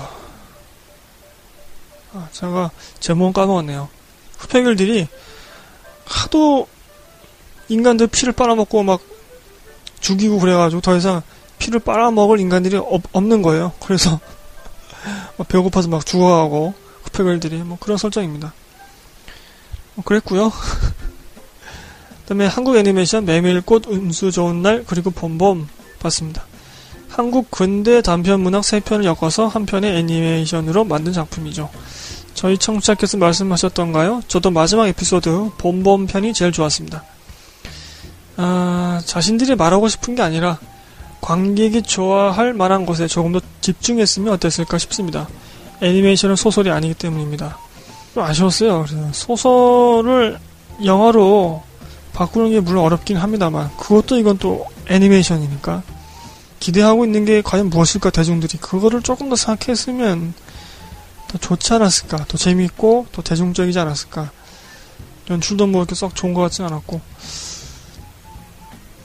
아, 2.14 2.28
제가 2.32 2.72
제목은 3.00 3.34
까먹었네요. 3.34 3.90
흡혈귀들이 4.38 5.08
하도 6.06 6.68
인간들 7.70 8.08
피를 8.08 8.34
빨아먹고 8.34 8.84
막 8.84 9.02
죽이고 10.00 10.40
그래가지고 10.40 10.82
더 10.82 10.96
이상 10.98 11.22
피를 11.58 11.80
빨아먹을 11.80 12.40
인간들이 12.40 12.76
없, 12.78 13.02
없는 13.14 13.42
거예요. 13.42 13.72
그래서 13.80 14.20
배고파서 15.48 15.88
막 15.88 16.06
죽어가고 16.06 16.74
흡혈귀들이 17.04 17.58
뭐 17.64 17.78
그런 17.80 17.98
설정입니다. 17.98 18.54
뭐 19.96 20.04
그랬고요. 20.04 20.52
그다음에 22.24 22.46
한국 22.48 22.76
애니메이션 22.76 23.26
메밀꽃 23.26 23.88
운수 23.88 24.32
좋은 24.32 24.62
날 24.62 24.84
그리고 24.88 25.12
봄봄 25.12 25.68
봤습니다. 26.00 26.46
한국 27.10 27.52
근대 27.52 28.02
단편 28.02 28.42
문학 28.42 28.62
3편을 28.62 29.04
엮어서 29.04 29.48
한 29.48 29.66
편의 29.66 29.98
애니메이션으로 29.98 30.84
만든 30.84 31.14
작품이죠. 31.14 31.70
저희 32.34 32.58
청취자께서 32.58 33.18
말씀하셨던가요? 33.18 34.24
저도 34.28 34.50
마지막 34.50 34.88
에피소드 34.88 35.52
봄봄 35.58 36.08
편이 36.08 36.34
제일 36.34 36.52
좋았습니다. 36.52 37.04
아, 38.38 39.02
자신들이 39.06 39.56
말하고 39.56 39.88
싶은 39.88 40.16
게 40.16 40.24
아니라 40.24 40.58
관객이 41.22 41.84
좋아할 41.84 42.54
만한 42.54 42.86
것에 42.86 43.08
조금 43.08 43.34
더 43.34 43.42
집중했으면 43.62 44.34
어땠을까 44.34 44.78
싶습니다. 44.80 45.28
애니메이션은 45.82 46.36
소설이 46.36 46.72
아니기 46.72 46.96
때문입니다. 46.96 47.58
좀 48.14 48.24
아쉬웠어요. 48.24 48.86
소설을 49.12 50.40
영화로 50.84 51.62
바꾸는 52.14 52.52
게 52.52 52.60
물론 52.60 52.86
어렵긴 52.86 53.18
합니다만 53.18 53.76
그것도 53.78 54.18
이건 54.18 54.38
또 54.38 54.66
애니메이션이니까. 54.88 55.84
기대하고 56.60 57.04
있는 57.04 57.26
게 57.26 57.42
과연 57.42 57.70
무엇일까 57.70 58.10
대중들이. 58.12 58.58
그거를 58.58 59.02
조금 59.02 59.30
더 59.30 59.36
생각했으면 59.36 60.34
더 61.28 61.38
좋지 61.38 61.74
않았을까 61.74 62.26
더 62.26 62.38
재미있고 62.38 63.08
더 63.12 63.22
대중적이지 63.22 63.78
않았을까. 63.80 64.32
연출도 65.30 65.68
뭐 65.68 65.82
이렇게 65.82 65.96
썩 65.96 66.16
좋은 66.16 66.34
것 66.34 66.42
같진 66.42 66.64
않았고. 66.66 67.02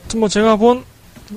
아무튼 0.01 0.19
뭐 0.19 0.29
제가 0.29 0.55
본 0.55 0.85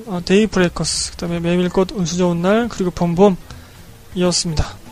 어, 0.07 0.21
데이 0.23 0.47
브레이커스 0.47 1.11
그 1.11 1.17
다음에 1.17 1.39
메밀꽃 1.39 1.91
운수 1.91 2.17
좋은 2.17 2.41
날 2.41 2.67
그리고 2.67 2.89
봄봄이었습니다 2.91 4.82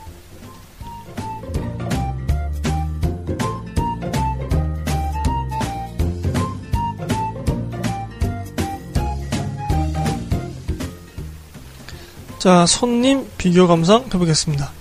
자, 12.42 12.66
손님 12.66 13.30
비교 13.38 13.68
감상 13.68 14.06
해보겠습니다. 14.06 14.72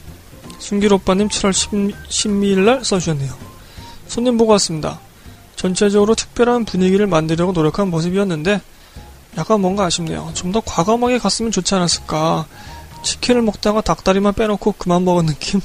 순길 0.59 0.95
오빠님 0.95 1.29
7월 1.29 1.53
10, 2.09 2.43
일날 2.43 2.83
써주셨네요. 2.83 3.31
손님 4.07 4.39
보고 4.39 4.53
왔습니다. 4.53 4.99
전체적으로 5.57 6.15
특별한 6.15 6.65
분위기를 6.65 7.07
만들려고 7.07 7.53
노력한 7.53 7.91
모습이었는데 7.91 8.63
약간 9.37 9.61
뭔가 9.61 9.85
아쉽네요. 9.85 10.31
좀 10.33 10.53
더 10.53 10.61
과감하게 10.61 11.19
갔으면 11.19 11.53
좋지 11.53 11.75
않았을까. 11.75 12.47
치킨을 13.03 13.43
먹다가 13.43 13.83
닭다리만 13.83 14.33
빼놓고 14.33 14.77
그만 14.79 15.05
먹은 15.05 15.27
느낌? 15.27 15.61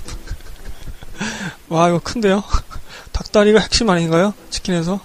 와, 1.69 1.87
이거 1.87 1.99
큰데요? 1.99 2.43
닭다리가 3.13 3.61
핵심 3.61 3.89
아닌가요? 3.89 4.33
치킨에서? 4.49 4.99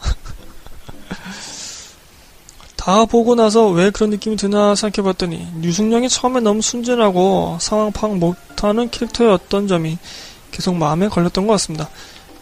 다 2.80 3.04
보고 3.04 3.34
나서 3.34 3.68
왜 3.68 3.90
그런 3.90 4.08
느낌이 4.08 4.36
드나 4.36 4.74
생각해봤더니 4.74 5.46
유승룡이 5.62 6.08
처음에 6.08 6.40
너무 6.40 6.62
순진하고 6.62 7.58
상황 7.60 7.92
파악 7.92 8.16
못하는 8.16 8.88
캐릭터였던 8.88 9.68
점이 9.68 9.98
계속 10.50 10.74
마음에 10.76 11.08
걸렸던 11.08 11.46
것 11.46 11.52
같습니다. 11.52 11.90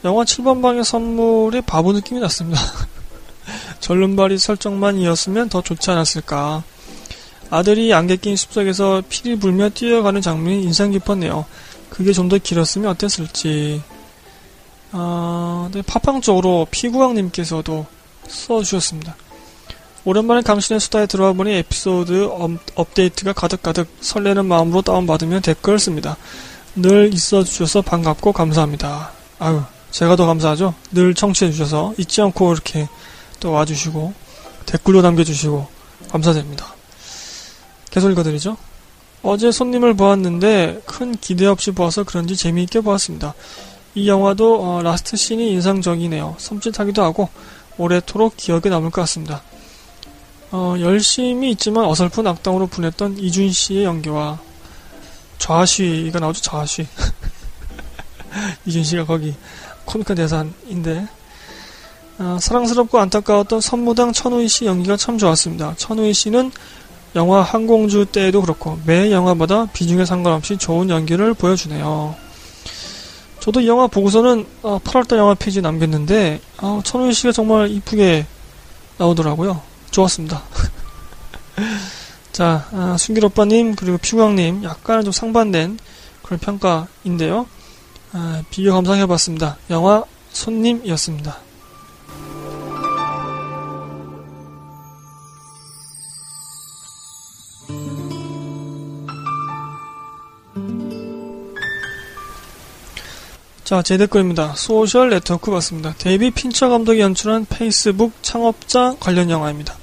영화 0.05 0.23
7번 0.23 0.63
방의 0.63 0.85
선물이 0.85 1.63
바보 1.63 1.93
느낌이 1.93 2.21
났습니다. 2.21 2.61
절름발이 3.81 4.39
설정만이었으면 4.39 5.49
더 5.49 5.61
좋지 5.61 5.91
않았을까. 5.91 6.63
아들이 7.51 7.93
안개 7.93 8.15
낀 8.15 8.37
숲속에서 8.37 9.03
피리 9.09 9.41
불며 9.41 9.71
뛰어가는 9.71 10.21
장면이 10.21 10.63
인상 10.63 10.93
깊었네요. 10.93 11.47
그게 11.91 12.13
좀 12.13 12.29
더 12.29 12.39
길었으면 12.39 12.91
어땠을지. 12.91 13.83
아, 14.93 15.69
네, 15.73 15.83
팟빵 15.83 16.21
쪽으로 16.21 16.69
피구왕님께서도 16.71 17.87
써주셨습니다. 18.29 19.17
오랜만에 20.09 20.41
당신의 20.41 20.81
수다에 20.81 21.05
들어와 21.05 21.35
보니 21.35 21.53
에피소드 21.53 22.31
업데이트가 22.77 23.35
가득가득 23.35 23.87
설레는 24.01 24.47
마음으로 24.47 24.81
다운받으며 24.81 25.43
댓글 25.43 25.79
씁니다. 25.79 26.17
늘 26.75 27.13
있어주셔서 27.13 27.83
반갑고 27.83 28.33
감사합니다. 28.33 29.11
아유, 29.39 29.63
제가 29.91 30.17
더 30.17 30.25
감사하죠? 30.25 30.73
늘 30.93 31.13
청취해주셔서 31.13 31.93
잊지 31.99 32.23
않고 32.23 32.55
이렇게 32.55 32.89
또 33.39 33.53
와주시고 33.53 34.15
댓글로 34.65 35.03
남겨주시고 35.03 35.69
감사드립니다. 36.11 36.75
계속 37.91 38.11
읽어드리죠. 38.11 38.57
어제 39.23 39.53
손님을 39.53 39.93
보았는데 39.93 40.85
큰 40.87 41.15
기대 41.17 41.45
없이 41.45 41.71
보아서 41.73 42.05
그런지 42.05 42.35
재미있게 42.35 42.81
보았습니다. 42.81 43.35
이 43.95 44.09
영화도 44.09 44.63
어, 44.63 44.83
라스트 44.83 45.19
씬이 45.19 45.51
인상적이네요. 45.51 46.37
섬찟하기도 46.39 47.03
하고 47.03 47.29
오래도록 47.77 48.39
기억에 48.39 48.71
남을 48.71 48.89
것 48.89 49.03
같습니다. 49.03 49.43
어, 50.51 50.75
열심이었지만 50.81 51.85
어설픈 51.85 52.27
악당으로 52.27 52.69
분했던 52.69 53.19
이준 53.19 53.53
씨의 53.53 53.85
연기와 53.85 54.39
좌쉬가 55.39 56.19
나오죠, 56.21 56.41
좌쉬. 56.41 56.87
이준 58.65 58.83
씨가 58.83 59.05
거기 59.05 59.35
코미카 59.85 60.15
대산인데, 60.15 61.07
어, 62.19 62.39
사랑스럽고 62.41 62.99
안타까웠던 62.99 63.61
선무당 63.61 64.13
천우희 64.13 64.49
씨 64.49 64.65
연기가 64.65 64.97
참 64.97 65.19
좋았습니다. 65.19 65.75
천우희 65.77 66.15
씨는 66.15 66.51
영화 67.15 67.43
항공주 67.43 68.07
때에도 68.07 68.41
그렇고 68.41 68.79
매 68.85 69.11
영화마다 69.11 69.67
비중에 69.67 70.05
상관없이 70.05 70.57
좋은 70.57 70.89
연기를 70.91 71.35
보여주네요. 71.35 72.15
저도 73.41 73.61
이 73.61 73.69
영화 73.69 73.87
보고서는 73.87 74.47
어, 74.63 74.79
8월달 74.83 75.17
영화 75.17 75.35
페이지 75.35 75.63
남겼는데 75.63 76.41
어, 76.59 76.81
천우희 76.85 77.13
씨가 77.13 77.33
정말 77.33 77.71
이쁘게 77.71 78.27
나오더라고요. 78.99 79.68
좋았습니다. 79.91 80.43
자, 82.33 82.69
아, 82.73 82.97
순길 82.99 83.25
오빠님, 83.25 83.75
그리고 83.75 83.99
피구왕님, 83.99 84.65
약간은 84.65 85.05
좀 85.05 85.13
상반된 85.13 85.79
그런 86.23 86.39
평가인데요. 86.39 87.47
아, 88.13 88.43
비교 88.51 88.73
감상해봤습니다. 88.73 89.57
영화 89.71 90.05
손님이었습니다. 90.33 91.49
자, 103.65 103.83
제 103.83 103.99
댓글입니다. 103.99 104.55
소셜 104.57 105.11
네트워크 105.11 105.51
봤습니다. 105.51 105.93
데이빗 105.99 106.31
핀처 106.31 106.71
감독이 106.71 107.01
연출한 107.01 107.45
페이스북 107.45 108.15
창업자 108.23 108.97
관련 108.99 109.29
영화입니다. 109.29 109.78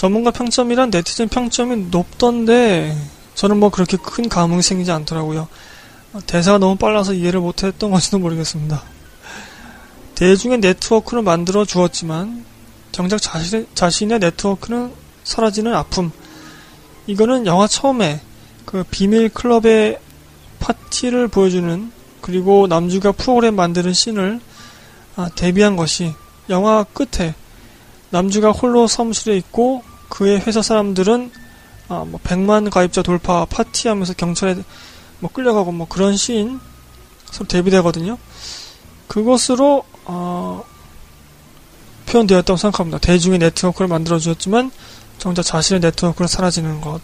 전문가 0.00 0.30
평점이란 0.30 0.88
네티즌 0.88 1.28
평점이 1.28 1.88
높던데 1.90 2.96
저는 3.34 3.58
뭐 3.58 3.68
그렇게 3.68 3.98
큰 3.98 4.30
감흥이 4.30 4.62
생기지 4.62 4.90
않더라고요. 4.90 5.46
대사가 6.26 6.56
너무 6.56 6.76
빨라서 6.76 7.12
이해를 7.12 7.40
못했던 7.40 7.90
건지도 7.90 8.18
모르겠습니다. 8.18 8.82
대중의 10.14 10.60
네트워크를 10.60 11.22
만들어 11.22 11.66
주었지만 11.66 12.46
정작 12.92 13.20
자신, 13.20 13.66
자신의 13.74 14.20
네트워크는 14.20 14.90
사라지는 15.24 15.74
아픔. 15.74 16.12
이거는 17.06 17.44
영화 17.44 17.66
처음에 17.66 18.22
그 18.64 18.82
비밀 18.90 19.28
클럽의 19.28 19.98
파티를 20.60 21.28
보여주는 21.28 21.92
그리고 22.22 22.66
남주가 22.68 23.12
프로그램 23.12 23.54
만드는 23.54 23.92
씬을 23.92 24.40
아, 25.16 25.28
데뷔한 25.34 25.76
것이 25.76 26.14
영화 26.48 26.84
끝에 26.84 27.34
남주가 28.08 28.50
홀로 28.50 28.86
사무실에 28.86 29.36
있고 29.36 29.89
그의 30.10 30.40
회사 30.40 30.60
사람들은 30.60 31.32
아, 31.88 32.04
뭐 32.06 32.20
100만 32.22 32.70
가입자 32.70 33.02
돌파 33.02 33.46
파티하면서 33.46 34.14
경찰에 34.14 34.62
뭐 35.20 35.30
끌려가고 35.32 35.72
뭐 35.72 35.88
그런 35.88 36.16
씬 36.16 36.60
서로 37.30 37.48
데뷔되거든요. 37.48 38.18
그것으로 39.08 39.84
어, 40.04 40.62
표현되었다고 42.06 42.56
생각합니다. 42.56 42.98
대중의 42.98 43.38
네트워크를 43.38 43.88
만들어 43.88 44.18
주었지만 44.18 44.70
정작 45.18 45.42
자신의 45.42 45.80
네트워크는 45.80 46.28
사라지는 46.28 46.80
것. 46.80 47.00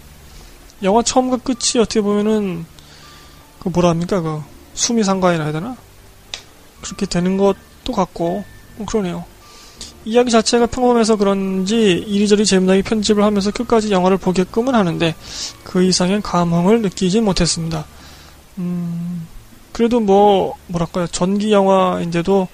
영화 0.83 1.03
처음과 1.03 1.39
끝이 1.39 1.81
어떻게 1.81 2.01
보면은 2.01 2.67
그 3.61 3.69
뭐라 3.69 3.91
합니까 3.91 4.21
그 4.21 4.43
숨이 4.75 5.05
상관이라 5.05 5.45
해야 5.45 5.53
되나? 5.53 5.77
그렇게 6.83 7.07
되는 7.07 7.37
것도 7.37 7.93
같고, 7.95 8.45
뭐 8.77 8.87
그러네요. 8.87 9.25
이야기 10.07 10.31
자체가 10.31 10.67
평범해서 10.67 11.17
그런지 11.17 11.93
이리저리 12.07 12.47
재미나게 12.47 12.83
편집을 12.83 13.25
하면서 13.25 13.51
끝까지 13.51 13.91
영화를 13.91 14.19
보게끔은 14.19 14.77
하는데 14.77 15.17
그 15.65 15.83
이상의 15.83 16.23
감흥을 16.23 16.81
느끼진 16.83 17.25
못했습니다. 17.25 17.85
음, 18.59 19.27
그래도 19.73 19.99
뭐, 19.99 20.55
뭐랄까요, 20.69 21.09
전기 21.09 21.51
영화인데도 21.51 22.47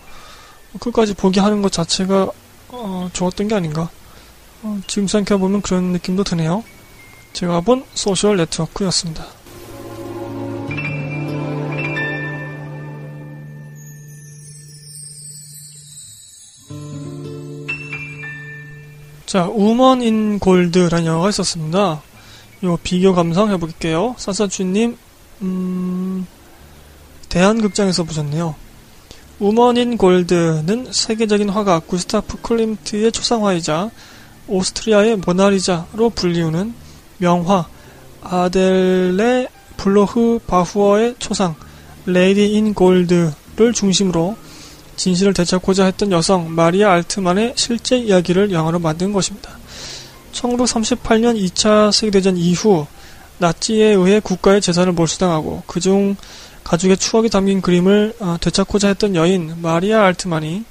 끝까지 0.80 1.12
보게 1.12 1.40
하는 1.40 1.60
것 1.60 1.70
자체가, 1.70 2.30
어, 2.70 3.10
좋았던 3.12 3.48
게 3.48 3.54
아닌가. 3.54 3.90
어, 4.62 4.80
지금 4.86 5.06
생각해보면 5.06 5.60
그런 5.60 5.92
느낌도 5.92 6.24
드네요. 6.24 6.64
제가 7.34 7.60
본 7.60 7.84
소셜 7.92 8.38
네트워크였습니다. 8.38 9.26
자, 19.32 19.46
우먼 19.46 20.02
인 20.02 20.38
골드라는 20.38 21.06
영화가 21.06 21.30
있었습니다. 21.30 22.02
요 22.64 22.78
비교 22.82 23.14
감상 23.14 23.50
해볼게요. 23.50 24.14
사사주님, 24.18 24.98
음, 25.40 26.26
대한극장에서 27.30 28.04
보셨네요. 28.04 28.54
우먼 29.38 29.78
인 29.78 29.96
골드는 29.96 30.88
세계적인 30.90 31.48
화가 31.48 31.78
구스타프 31.78 32.42
클림트의 32.42 33.10
초상화이자 33.10 33.90
오스트리아의 34.48 35.16
모나리자로 35.24 36.10
불리우는 36.10 36.74
명화 37.16 37.68
아델레 38.24 39.48
블로흐 39.78 40.40
바우어의 40.46 41.14
초상 41.18 41.54
레이디 42.04 42.52
인 42.52 42.74
골드를 42.74 43.72
중심으로 43.72 44.36
진실을 44.96 45.32
되찾고자 45.34 45.84
했던 45.86 46.12
여성 46.12 46.54
마리아 46.54 46.92
알트만의 46.92 47.54
실제 47.56 47.96
이야기를 47.98 48.52
영화로 48.52 48.78
만든 48.78 49.12
것입니다. 49.12 49.50
1938년 50.32 51.36
2차 51.36 51.92
세계대전 51.92 52.36
이후 52.36 52.86
나치에 53.38 53.86
의해 53.86 54.20
국가의 54.20 54.60
재산을 54.60 54.92
몰수당하고 54.92 55.62
그중 55.66 56.16
가족의 56.64 56.96
추억이 56.96 57.28
담긴 57.28 57.60
그림을 57.60 58.14
어, 58.20 58.36
되찾고자 58.40 58.88
했던 58.88 59.16
여인 59.16 59.60
마리아 59.60 60.04
알트만이 60.04 60.64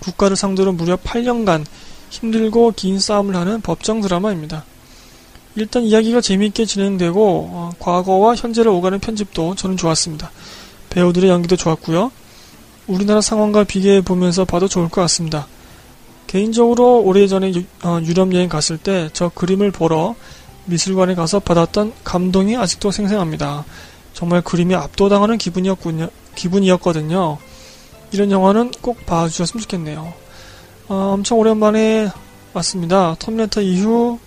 국가를 0.00 0.36
상대로 0.36 0.72
무려 0.72 0.96
8년간 0.96 1.64
힘들고 2.10 2.72
긴 2.76 2.98
싸움을 2.98 3.36
하는 3.36 3.60
법정 3.60 4.00
드라마입니다. 4.00 4.64
일단 5.56 5.82
이야기가 5.82 6.20
재미있게 6.20 6.64
진행되고 6.64 7.50
어, 7.52 7.70
과거와 7.78 8.36
현재를 8.36 8.70
오가는 8.70 8.98
편집도 9.00 9.54
저는 9.54 9.76
좋았습니다. 9.76 10.30
배우들의 10.90 11.30
연기도 11.30 11.56
좋았고요. 11.56 12.12
우리나라 12.90 13.20
상황과 13.20 13.64
비교해 13.64 14.00
보면서 14.00 14.44
봐도 14.44 14.66
좋을 14.66 14.88
것 14.88 15.00
같습니다. 15.02 15.46
개인적으로 16.26 17.00
오래전에 17.00 17.54
유, 17.54 17.62
어, 17.82 18.00
유럽 18.02 18.32
여행 18.34 18.48
갔을 18.48 18.78
때 18.78 19.08
저 19.12 19.30
그림을 19.34 19.70
보러 19.70 20.14
미술관에 20.66 21.14
가서 21.14 21.40
받았던 21.40 21.92
감동이 22.04 22.56
아직도 22.56 22.90
생생합니다. 22.90 23.64
정말 24.12 24.42
그림이 24.42 24.74
압도당하는 24.74 25.38
기분이었군요. 25.38 26.08
기분이었거든요. 26.34 27.38
이런 28.12 28.30
영화는 28.30 28.72
꼭 28.80 29.06
봐주셨으면 29.06 29.62
좋겠네요. 29.62 30.12
어, 30.88 30.94
엄청 31.14 31.38
오랜만에 31.38 32.10
왔습니다. 32.52 33.14
텀레터 33.14 33.62
이후 33.62 34.18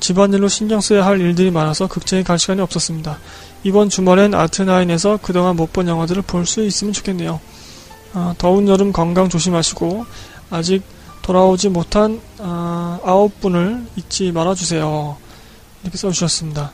집안일로 0.00 0.48
신경 0.48 0.80
써야 0.80 1.04
할 1.04 1.20
일들이 1.20 1.50
많아서 1.50 1.86
극장에 1.86 2.22
갈 2.22 2.38
시간이 2.38 2.60
없었습니다. 2.60 3.18
이번 3.64 3.88
주말엔 3.88 4.34
아트나인에서 4.34 5.18
그동안 5.22 5.56
못 5.56 5.72
본 5.72 5.88
영화들을 5.88 6.22
볼 6.22 6.46
수 6.46 6.64
있으면 6.64 6.92
좋겠네요. 6.92 7.40
아, 8.14 8.34
더운 8.38 8.68
여름 8.68 8.92
건강 8.92 9.28
조심하시고 9.28 10.06
아직 10.50 10.82
돌아오지 11.22 11.68
못한 11.68 12.20
아, 12.38 12.98
아홉 13.04 13.40
분을 13.40 13.84
잊지 13.96 14.32
말아주세요. 14.32 15.16
이렇게 15.82 15.98
써주셨습니다. 15.98 16.72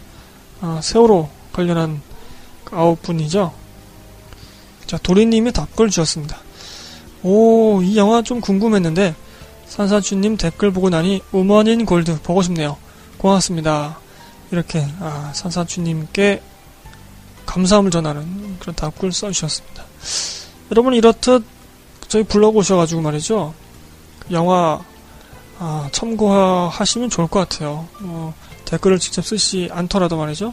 아, 0.60 0.80
세월호 0.82 1.28
관련한 1.52 2.00
아홉 2.70 3.02
분이죠. 3.02 3.52
자 4.86 4.98
도리님이 4.98 5.52
답글 5.52 5.90
주셨습니다. 5.90 6.38
오, 7.22 7.80
이 7.82 7.96
영화 7.96 8.22
좀 8.22 8.40
궁금했는데 8.40 9.14
산사주님 9.66 10.36
댓글 10.36 10.70
보고 10.70 10.90
나니 10.90 11.22
우먼인 11.32 11.84
골드 11.86 12.20
보고 12.22 12.42
싶네요. 12.42 12.76
고맙습니다. 13.18 13.98
이렇게 14.52 14.86
아, 15.00 15.32
산사주님께 15.34 16.42
감사함을 17.46 17.90
전하는 17.90 18.58
그런 18.58 18.74
답글 18.74 19.12
써주셨습니다. 19.12 19.84
여러분 20.70 20.94
이렇듯 20.94 21.44
저희 22.08 22.22
블로그 22.22 22.58
오셔가지고 22.58 23.00
말이죠. 23.00 23.54
영화 24.30 24.80
아, 25.58 25.88
참고하시면 25.92 27.10
좋을 27.10 27.28
것 27.28 27.40
같아요. 27.40 27.86
어, 28.02 28.34
댓글을 28.64 28.98
직접 28.98 29.24
쓰시 29.24 29.68
않더라도 29.72 30.16
말이죠. 30.16 30.52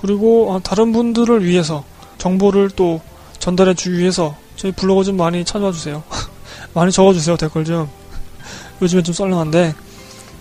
그리고 0.00 0.52
어, 0.52 0.60
다른 0.60 0.92
분들을 0.92 1.44
위해서 1.44 1.84
정보를 2.18 2.70
또 2.70 3.00
전달해 3.38 3.74
주기 3.74 3.98
위해서 3.98 4.36
저희 4.56 4.72
블로그 4.72 5.04
좀 5.04 5.16
많이 5.16 5.44
찾아와 5.44 5.72
주세요. 5.72 6.02
많이 6.72 6.90
적어주세요 6.92 7.36
댓글 7.36 7.64
좀. 7.64 7.88
요즘에 8.80 9.02
좀 9.02 9.14
썰렁한데 9.14 9.74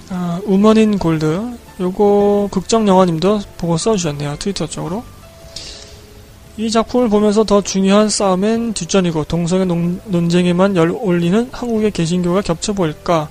아, 0.09 0.39
우먼인 0.45 0.97
골드 0.97 1.57
요거 1.80 2.49
극장 2.51 2.88
영화님도 2.88 3.41
보고 3.57 3.78
써주셨네요 3.78 4.38
트위터 4.39 4.67
쪽으로. 4.67 5.03
이 6.56 6.70
작품을 6.70 7.10
보면서 7.10 7.43
더 7.43 7.62
중요한 7.62 8.10
싸움엔 8.10 8.74
뒷전이고 8.74 9.24
동성애 9.24 9.66
논, 9.66 9.99
논쟁에만 10.06 10.76
열 10.76 10.91
올리는 10.91 11.49
한국의 11.51 11.91
개신교가 11.91 12.41
겹쳐 12.41 12.74
보일까? 12.74 13.30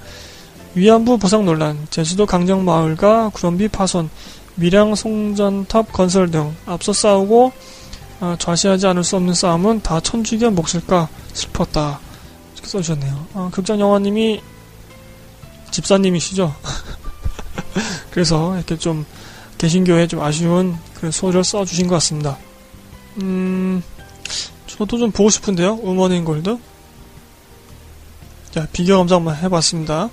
위안부 0.75 1.19
보상 1.19 1.45
논란, 1.45 1.87
제주도 1.91 2.27
강정마을과 2.27 3.29
구럼비 3.29 3.69
파손, 3.69 4.11
밀양 4.57 4.95
송전탑 4.95 5.93
건설 5.93 6.31
등 6.31 6.55
앞서 6.67 6.93
싸우고 6.93 7.53
어, 8.21 8.37
좌시하지 8.39 8.87
않을 8.89 9.05
수 9.05 9.17
없는 9.17 9.35
싸움은 9.35 9.83
다 9.83 10.01
천주교 10.01 10.51
몫일까 10.51 11.09
슬펐다. 11.33 12.01
이렇게 12.55 12.69
써주셨네요. 12.69 13.27
어, 13.35 13.51
극장 13.53 13.79
영화님이 13.79 14.41
집사님이시죠? 15.71 16.55
그래서 18.11 18.57
이렇게 18.57 18.77
좀 18.77 19.05
개신교에 19.59 20.07
좀 20.07 20.21
아쉬운 20.21 20.77
그런 20.95 21.13
소리를 21.13 21.43
써주신 21.45 21.87
것 21.87 21.95
같습니다. 21.97 22.37
음, 23.21 23.83
저도 24.67 24.99
좀 24.99 25.11
보고 25.11 25.29
싶은데요. 25.31 25.75
우먼인 25.83 26.25
골드. 26.25 26.59
자, 28.51 28.67
비교 28.73 28.99
한번 28.99 29.37
해봤습니다. 29.37 30.11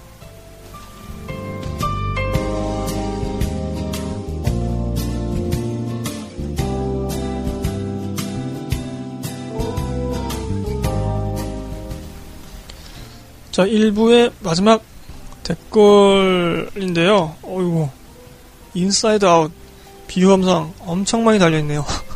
자, 13.52 13.66
1부의 13.66 14.32
마지막 14.40 14.82
댓글인데요. 15.44 17.36
어이구, 17.44 17.90
인사이드 18.74 19.26
아웃 19.26 19.52
비교 20.08 20.30
감상 20.30 20.74
엄청 20.80 21.26
많이 21.26 21.40
달려있네요. 21.40 21.84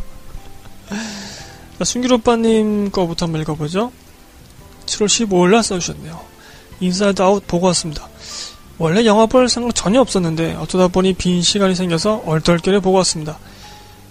자, 1.80 1.84
순길 1.84 2.14
오빠님 2.14 2.92
거부터 2.92 3.26
한번 3.26 3.42
읽어보죠. 3.42 3.92
7월 4.86 5.06
15일 5.06 5.52
날 5.52 5.64
써주셨네요. 5.64 6.20
인사이드 6.80 7.22
아웃 7.22 7.46
보고 7.48 7.68
왔습니다. 7.68 8.08
원래 8.78 9.06
영화 9.06 9.26
볼 9.26 9.48
생각 9.50 9.74
전혀 9.76 10.02
없었는데 10.02 10.56
어쩌다 10.56 10.88
보니 10.88 11.14
빈 11.14 11.42
시간이 11.42 11.76
생겨서 11.76 12.24
얼떨결에 12.26 12.80
보고 12.80 12.98
왔습니다. 12.98 13.38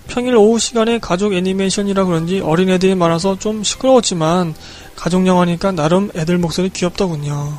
평일 0.09 0.37
오후 0.37 0.59
시간에 0.59 0.99
가족 0.99 1.33
애니메이션이라 1.33 2.05
그런지 2.05 2.41
어린애들이 2.41 2.95
많아서 2.95 3.39
좀 3.39 3.63
시끄러웠지만 3.63 4.55
가족 4.97 5.27
영화니까 5.27 5.73
나름 5.73 6.11
애들 6.15 6.39
목소리 6.39 6.69
귀엽더군요. 6.71 7.59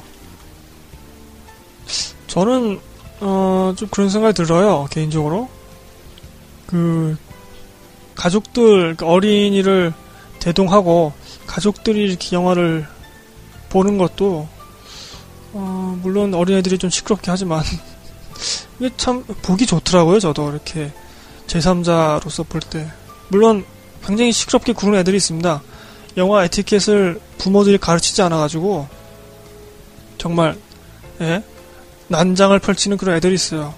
저는 2.28 2.80
어, 3.20 3.74
좀 3.78 3.88
그런 3.90 4.10
생각이 4.10 4.34
들어요 4.34 4.88
개인적으로 4.90 5.48
그 6.66 7.16
가족들 8.16 8.96
그러니까 8.96 9.08
어린이를 9.08 9.94
대동하고 10.40 11.14
가족들이 11.48 12.04
이렇게 12.04 12.36
영화를 12.36 12.86
보는 13.70 13.98
것도 13.98 14.48
어, 15.54 16.00
물론 16.02 16.34
어린애들이 16.34 16.78
좀 16.78 16.90
시끄럽게 16.90 17.32
하지만 17.32 17.64
이게 18.80 18.90
참 18.98 19.24
보기 19.24 19.66
좋더라고요 19.66 20.20
저도 20.20 20.50
이렇게 20.52 20.92
제3자로서 21.48 22.48
볼 22.48 22.62
때. 22.62 22.90
물론 23.30 23.66
굉장히 24.06 24.32
시끄럽게 24.32 24.74
구는 24.74 25.00
애들이 25.00 25.18
있습니다. 25.18 25.62
영화 26.18 26.44
에티켓을 26.46 27.20
부모들이 27.38 27.78
가르치지 27.78 28.22
않아가지고 28.22 28.88
정말 30.18 30.58
예? 31.22 31.44
난장을 32.08 32.58
펼치는 32.60 32.98
그런 32.98 33.16
애들이 33.16 33.34
있어요 33.34 33.74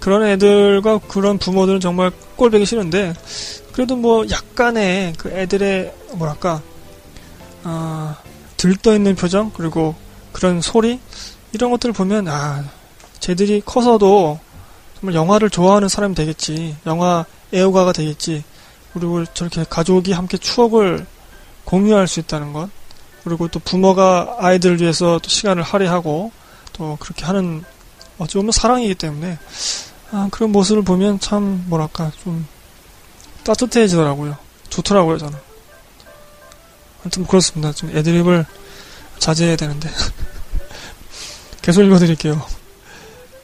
그런 0.00 0.24
애들과 0.24 0.98
그런 1.08 1.38
부모들은 1.38 1.80
정말 1.80 2.10
꼴보기 2.36 2.64
싫은데 2.64 3.14
그래도 3.72 3.96
뭐 3.96 4.24
약간의 4.30 5.14
그 5.18 5.30
애들의 5.30 5.94
뭐랄까 6.14 6.62
아 7.64 8.16
들떠 8.56 8.94
있는 8.94 9.14
표정 9.14 9.50
그리고 9.50 9.94
그런 10.32 10.60
소리 10.60 11.00
이런 11.52 11.70
것들을 11.70 11.92
보면 11.92 12.28
아 12.28 12.64
쟤들이 13.20 13.62
커서도 13.64 14.38
정말 14.98 15.14
영화를 15.14 15.50
좋아하는 15.50 15.88
사람이 15.88 16.14
되겠지 16.14 16.76
영화 16.86 17.24
애호가가 17.52 17.92
되겠지 17.92 18.44
그리고 18.92 19.24
저렇게 19.26 19.64
가족이 19.68 20.12
함께 20.12 20.36
추억을 20.38 21.06
공유할 21.64 22.08
수 22.08 22.20
있다는 22.20 22.52
것, 22.52 22.70
그리고 23.24 23.48
또 23.48 23.60
부모가 23.60 24.36
아이들을 24.38 24.80
위해서 24.80 25.18
또 25.22 25.28
시간을 25.28 25.62
할애하고 25.62 26.32
또 26.72 26.96
그렇게 26.98 27.24
하는 27.24 27.62
어찌 28.18 28.34
보면 28.34 28.52
사랑이기 28.52 28.94
때문에 28.94 29.38
아, 30.10 30.28
그런 30.30 30.50
모습을 30.50 30.82
보면 30.82 31.20
참 31.20 31.64
뭐랄까 31.68 32.10
좀 32.22 32.46
따뜻해지더라고요. 33.44 34.36
좋더라고요 34.70 35.18
저는. 35.18 35.38
뭐 37.16 37.26
그렇습니다. 37.26 37.72
좀 37.72 37.90
애드립을 37.96 38.44
자제해야 39.18 39.56
되는데 39.56 39.88
계속 41.62 41.82
읽어드릴게요. 41.82 42.42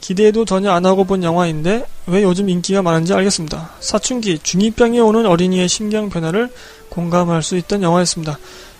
기대도 0.01 0.45
전혀 0.45 0.71
안 0.71 0.85
하고 0.85 1.03
본 1.03 1.23
영화인데 1.23 1.85
왜 2.05 2.21
요즘 2.23 2.47
인기가 2.47 2.83
많은지 2.83 3.13
알겠습니다. 3.13 3.71
사춘기 3.79 4.37
중2병이 4.37 5.03
오는 5.03 5.25
어린이의 5.25 5.67
심경 5.67 6.09
변화를 6.09 6.53
공감할 6.89 7.41
수 7.41 7.57
있던 7.57 7.81
영화였습니다. 7.81 8.37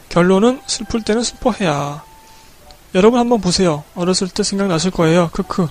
결론은 0.09 0.61
슬플 0.67 1.01
때는 1.01 1.23
슬퍼해야. 1.23 2.03
여러분 2.93 3.19
한번 3.19 3.41
보세요. 3.41 3.83
어렸을 3.95 4.29
때 4.29 4.43
생각나실 4.43 4.91
거예요. 4.91 5.29
크크. 5.33 5.67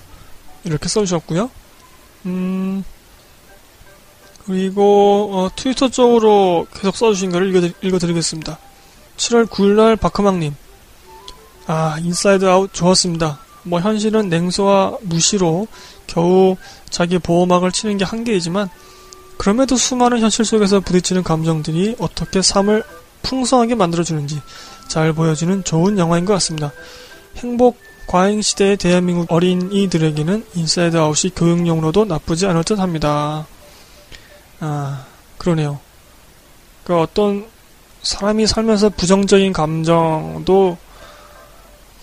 이렇게 0.65 0.89
써주셨고요. 0.89 1.49
음, 2.25 2.83
그리고 4.45 5.29
어, 5.31 5.49
트위터 5.55 5.89
쪽으로 5.89 6.67
계속 6.73 6.95
써주신 6.95 7.31
거를 7.31 7.49
읽어드, 7.49 7.73
읽어드리겠습니다. 7.81 8.59
7월 9.17 9.47
9일날 9.47 9.99
박크망님. 9.99 10.55
아, 11.67 11.97
인사이드 11.99 12.45
아웃 12.45 12.73
좋았습니다. 12.73 13.39
뭐 13.63 13.79
현실은 13.79 14.29
냉소와 14.29 14.97
무시로 15.01 15.67
겨우 16.05 16.57
자기 16.89 17.17
보호막을 17.17 17.71
치는 17.71 17.97
게 17.97 18.05
한계이지만 18.05 18.69
그럼에도 19.37 19.75
수많은 19.75 20.19
현실 20.19 20.45
속에서 20.45 20.79
부딪히는 20.79 21.23
감정들이 21.23 21.95
어떻게 21.99 22.41
삶을 22.41 22.83
풍성하게 23.23 23.75
만들어주는지 23.75 24.41
잘 24.87 25.13
보여주는 25.13 25.63
좋은 25.63 25.97
영화인 25.97 26.25
것 26.25 26.33
같습니다. 26.33 26.71
행복 27.37 27.77
과잉 28.07 28.41
시대의 28.41 28.77
대한민국 28.77 29.31
어린이들에게는 29.31 30.45
인사이드 30.53 30.97
아웃이 30.97 31.33
교육용으로도 31.35 32.05
나쁘지 32.05 32.45
않을 32.47 32.63
듯 32.63 32.79
합니다. 32.79 33.47
아, 34.59 35.05
그러네요. 35.37 35.79
그 36.83 36.97
어떤 36.97 37.47
사람이 38.03 38.45
살면서 38.45 38.89
부정적인 38.89 39.51
감정도 39.53 40.77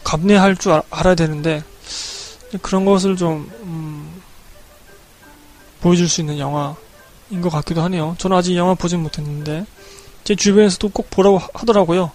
감내할 0.02 0.56
줄 0.56 0.72
알 0.72 0.82
아야 0.90 1.14
되는데 1.14 1.62
그런 2.60 2.84
것을 2.84 3.16
좀 3.16 3.50
음, 3.62 4.20
보여줄 5.80 6.08
수 6.08 6.20
있는 6.20 6.38
영화인 6.38 7.40
것 7.40 7.48
같기도 7.50 7.80
하네요. 7.82 8.16
저는 8.18 8.36
아직 8.36 8.56
영화 8.56 8.74
보진 8.74 9.00
못했는데 9.00 9.64
제 10.24 10.34
주변에서도 10.34 10.88
꼭 10.90 11.08
보라고 11.10 11.38
하더라고요. 11.54 12.10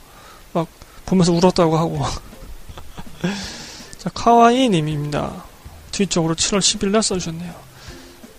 막 0.54 0.68
보면서 1.06 1.32
울었다고 1.32 1.78
하고. 1.78 2.02
자 4.08 4.12
카와이 4.14 4.70
님입니다. 4.70 5.44
뒤쪽으로 5.92 6.36
7월 6.36 6.60
10일 6.60 6.92
날 6.92 7.04
써주셨네요. 7.04 7.54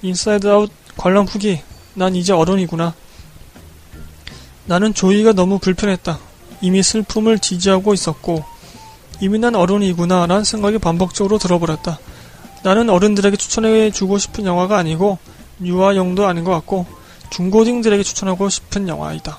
인사이드 0.00 0.48
아웃 0.48 0.70
관람 0.96 1.26
후기 1.26 1.60
난 1.92 2.16
이제 2.16 2.32
어른이구나. 2.32 2.94
나는 4.64 4.94
조이가 4.94 5.34
너무 5.34 5.58
불편했다. 5.58 6.18
이미 6.62 6.82
슬픔을 6.82 7.38
지지하고 7.38 7.92
있었고 7.92 8.44
이미 9.20 9.38
난 9.38 9.54
어른이구나 9.54 10.24
라는 10.26 10.42
생각이 10.42 10.78
반복적으로 10.78 11.36
들어버렸다. 11.36 11.98
나는 12.62 12.88
어른들에게 12.88 13.36
추천해주고 13.36 14.16
싶은 14.16 14.46
영화가 14.46 14.78
아니고 14.78 15.18
유아용도 15.62 16.26
아닌 16.26 16.44
것 16.44 16.52
같고 16.52 16.86
중고딩들에게 17.28 18.02
추천하고 18.02 18.48
싶은 18.48 18.88
영화이다. 18.88 19.38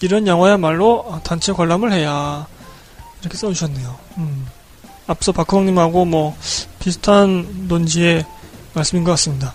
이런 0.00 0.28
영화야말로 0.28 1.20
단체 1.24 1.52
관람을 1.52 1.92
해야 1.92 2.46
이렇게 3.20 3.36
써주셨네요. 3.36 3.98
음. 4.18 4.46
앞서 5.10 5.32
박홍님하고 5.32 6.04
뭐 6.04 6.36
비슷한 6.78 7.66
논지의 7.66 8.24
말씀인 8.74 9.02
것 9.02 9.10
같습니다. 9.12 9.54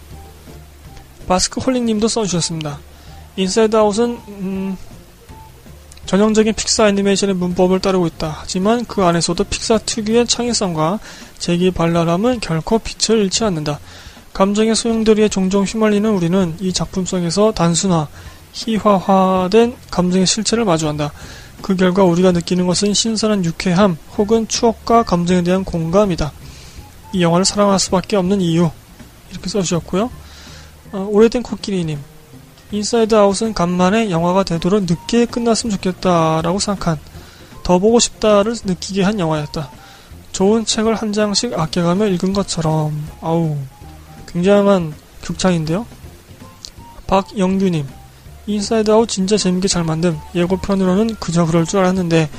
마스크 1.27 1.61
홀링님도 1.61 2.09
써주셨습니다. 2.09 2.79
인사이드 3.37 3.75
아웃은 3.75 4.19
음, 4.27 4.77
전형적인 6.05 6.53
픽사 6.53 6.89
애니메이션의 6.89 7.35
문법을 7.35 7.79
따르고 7.79 8.05
있다. 8.07 8.37
하지만 8.41 8.83
그 8.83 9.03
안에서도 9.03 9.41
픽사 9.45 9.77
특유의 9.79 10.27
창의성과 10.27 10.99
재기 11.39 11.71
발랄함은 11.71 12.41
결코 12.41 12.77
빛을 12.77 13.19
잃지 13.23 13.45
않는다. 13.45 13.79
감정의 14.33 14.75
소용돌이에 14.75 15.29
종종 15.29 15.63
휘말리는 15.63 16.09
우리는 16.09 16.57
이 16.59 16.73
작품 16.73 17.05
속에서 17.05 17.53
단순화, 17.53 18.09
희화화된 18.51 19.77
감정의 19.89 20.27
실체를 20.27 20.65
마주한다. 20.65 21.13
그 21.65 21.75
결과 21.75 22.03
우리가 22.03 22.31
느끼는 22.31 22.67
것은 22.67 22.93
신선한 22.93 23.43
유쾌함 23.43 23.97
혹은 24.19 24.47
추억과 24.47 25.01
감정에 25.01 25.41
대한 25.41 25.63
공감이다. 25.63 26.31
이 27.11 27.23
영화를 27.23 27.43
사랑할 27.43 27.79
수밖에 27.79 28.17
없는 28.17 28.39
이유. 28.39 28.69
이렇게 29.31 29.49
써주셨고요. 29.49 30.11
어, 30.91 31.07
오래된 31.09 31.41
코끼리님. 31.41 31.97
인사이드 32.69 33.15
아웃은 33.15 33.55
간만에 33.55 34.11
영화가 34.11 34.43
되도록 34.43 34.83
늦게 34.83 35.25
끝났으면 35.25 35.75
좋겠다라고 35.77 36.59
생각한 36.59 36.99
더 37.63 37.79
보고 37.79 37.99
싶다를 37.99 38.55
느끼게 38.63 39.01
한 39.01 39.19
영화였다. 39.19 39.71
좋은 40.33 40.65
책을 40.65 40.93
한 40.93 41.13
장씩 41.13 41.57
아껴가며 41.57 42.05
읽은 42.09 42.33
것처럼 42.33 43.07
아우 43.21 43.57
굉장한 44.27 44.93
극찬인데요. 45.23 45.87
박영규님 47.07 47.87
인사이드 48.47 48.91
아웃 48.91 49.07
진짜 49.07 49.37
재밌게 49.37 49.67
잘 49.67 49.83
만듦 49.83 50.17
예고편으로는 50.35 51.15
그저 51.15 51.45
그럴 51.45 51.65
줄 51.65 51.79
알았는데 51.79 52.29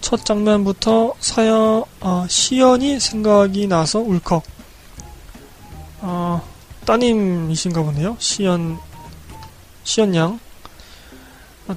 첫 0.00 0.24
장면부터 0.24 1.14
사연 1.20 1.84
어, 2.00 2.26
시연이 2.28 3.00
생각이 3.00 3.66
나서 3.66 4.00
울컥 4.00 4.42
어, 6.00 6.42
따님이신가 6.84 7.82
보네요. 7.82 8.16
시연 8.18 8.78
시연 9.84 10.14
양. 10.14 10.38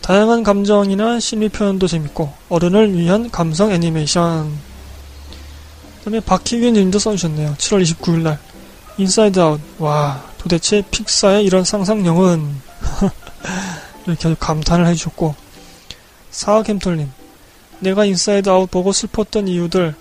다양한 0.01 0.43
감정이나 0.43 1.19
심리 1.21 1.47
표현도 1.47 1.87
재밌고 1.87 2.33
어른을 2.49 2.97
위한 2.97 3.31
감성 3.31 3.71
애니메이션. 3.71 4.51
그다음에 5.99 6.19
박희균 6.19 6.73
님도 6.73 6.99
써주셨네요. 6.99 7.55
7월 7.57 7.83
29일 7.83 8.21
날 8.23 8.39
인사이드 8.97 9.39
아웃. 9.39 9.61
와 9.77 10.21
도대체 10.37 10.81
픽사의 10.91 11.45
이런 11.45 11.63
상상력은 11.63 12.66
이렇게 14.05 14.27
아주 14.27 14.35
감탄을 14.39 14.87
해주셨고 14.87 15.35
사학햄톨님 16.31 17.11
내가 17.79 18.05
인사이드 18.05 18.49
아웃 18.49 18.69
보고 18.69 18.91
슬펐던 18.91 19.47
이유들 19.47 19.95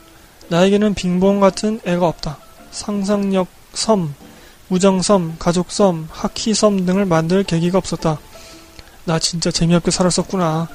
나에게는 0.48 0.94
빙봉 0.94 1.40
같은 1.40 1.80
애가 1.84 2.06
없다. 2.06 2.38
상상력 2.70 3.48
섬 3.72 4.14
우정섬, 4.68 5.36
가족섬, 5.38 6.08
하키섬 6.10 6.86
등을 6.86 7.04
만들 7.04 7.44
계기가 7.44 7.78
없었다. 7.78 8.18
나 9.04 9.18
진짜 9.18 9.50
재미없게 9.50 9.90
살았었구나. 9.90 10.68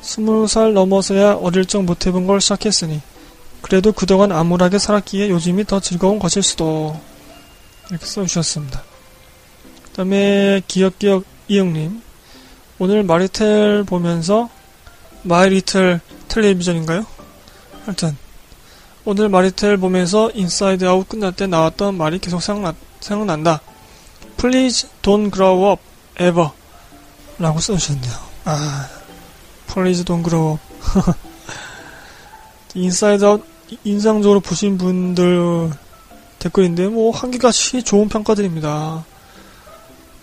스무 0.00 0.46
살 0.46 0.74
넘어서야 0.74 1.34
어릴 1.34 1.64
적 1.66 1.82
못해본 1.82 2.26
걸 2.26 2.40
시작했으니 2.40 3.00
그래도 3.62 3.92
그동안 3.92 4.30
암울하게 4.32 4.78
살았기에 4.78 5.30
요즘이 5.30 5.64
더 5.64 5.80
즐거운 5.80 6.18
것일 6.18 6.42
수도 6.42 7.00
이렇게 7.90 8.04
써주셨습니다. 8.04 8.82
그 9.84 9.90
다음에 9.92 10.60
기억기억 10.68 11.24
이영님 11.48 12.02
오늘 12.78 13.02
마리텔 13.02 13.84
보면서 13.84 14.48
마이리틀 15.22 16.00
텔레비전인가요? 16.28 17.06
하여튼 17.84 18.16
오늘 19.06 19.28
마리텔 19.28 19.76
보면서 19.76 20.30
인사이드 20.32 20.86
아웃 20.86 21.06
끝날 21.06 21.32
때 21.32 21.46
나왔던 21.46 21.94
말이 21.96 22.18
계속 22.18 22.40
생각났, 22.40 22.74
생각난다. 23.00 23.60
Please 24.38 24.88
don't 25.02 25.30
grow 25.32 25.72
up 25.72 25.82
ever. 26.18 26.48
라고 27.38 27.60
써주셨네요. 27.60 28.12
아, 28.46 28.88
Please 29.66 30.04
don't 30.04 30.24
grow 30.24 30.54
up. 30.54 31.12
인사이드 32.74 33.24
아웃 33.24 33.44
인상적으로 33.84 34.40
보신 34.40 34.78
분들 34.78 35.70
댓글인데, 36.38 36.88
뭐, 36.88 37.14
한결같이 37.14 37.82
좋은 37.82 38.08
평가드립니다. 38.08 39.04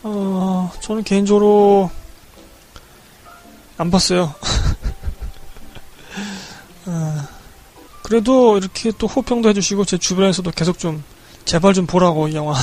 어, 0.04 0.72
저는 0.80 1.04
개인적으로 1.04 1.92
안 3.78 3.92
봤어요. 3.92 4.34
어, 6.88 7.28
그래도 8.02 8.58
이렇게 8.58 8.92
또 8.98 9.08
호평도 9.08 9.50
해주시고, 9.50 9.86
제 9.86 9.98
주변에서도 9.98 10.50
계속 10.52 10.80
좀 10.80 11.04
제발 11.46 11.74
좀 11.74 11.86
보라고 11.86 12.28
이 12.28 12.36
영화 12.36 12.56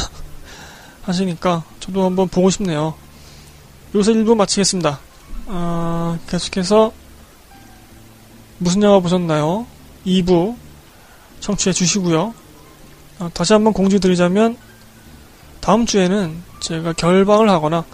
하시니까 1.03 1.65
저도 1.81 2.05
한번 2.05 2.29
보고 2.29 2.51
싶네요. 2.51 2.95
여기서 3.95 4.13
1부 4.13 4.37
마치겠습니다. 4.37 5.01
아, 5.47 6.19
계속해서 6.29 6.93
무슨 8.59 8.83
영화 8.83 9.01
보셨나요? 9.01 9.67
2부 10.05 10.57
청취해 11.41 11.73
주시고요. 11.73 12.35
아, 13.21 13.31
다시 13.33 13.53
한번 13.53 13.73
공지 13.73 14.01
드리자면 14.01 14.57
다음 15.61 15.87
주에는 15.87 16.48
제가 16.61 16.93
결방을 16.93 17.49
하거나 17.51 17.85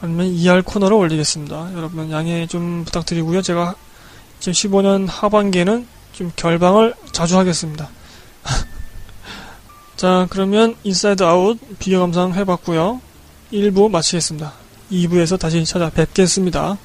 아니면 0.00 0.32
2할 0.32 0.64
코너를 0.64 0.96
올리겠습니다. 0.96 1.72
여러분 1.74 2.10
양해 2.10 2.46
좀 2.46 2.84
부탁드리고요. 2.84 3.42
제가 3.42 3.74
2015년 4.40 5.06
하반기에는 5.08 5.86
좀 6.12 6.32
결방을 6.36 6.94
자주 7.12 7.38
하겠습니다. 7.38 7.88
자, 9.96 10.26
그러면 10.30 10.76
인사이드 10.84 11.22
아웃 11.24 11.58
비교 11.78 11.98
감상 11.98 12.34
해봤고요. 12.34 13.00
1부 13.52 13.90
마치겠습니다. 13.90 14.52
2부에서 14.92 15.38
다시 15.38 15.64
찾아뵙겠습니다. 15.64 16.78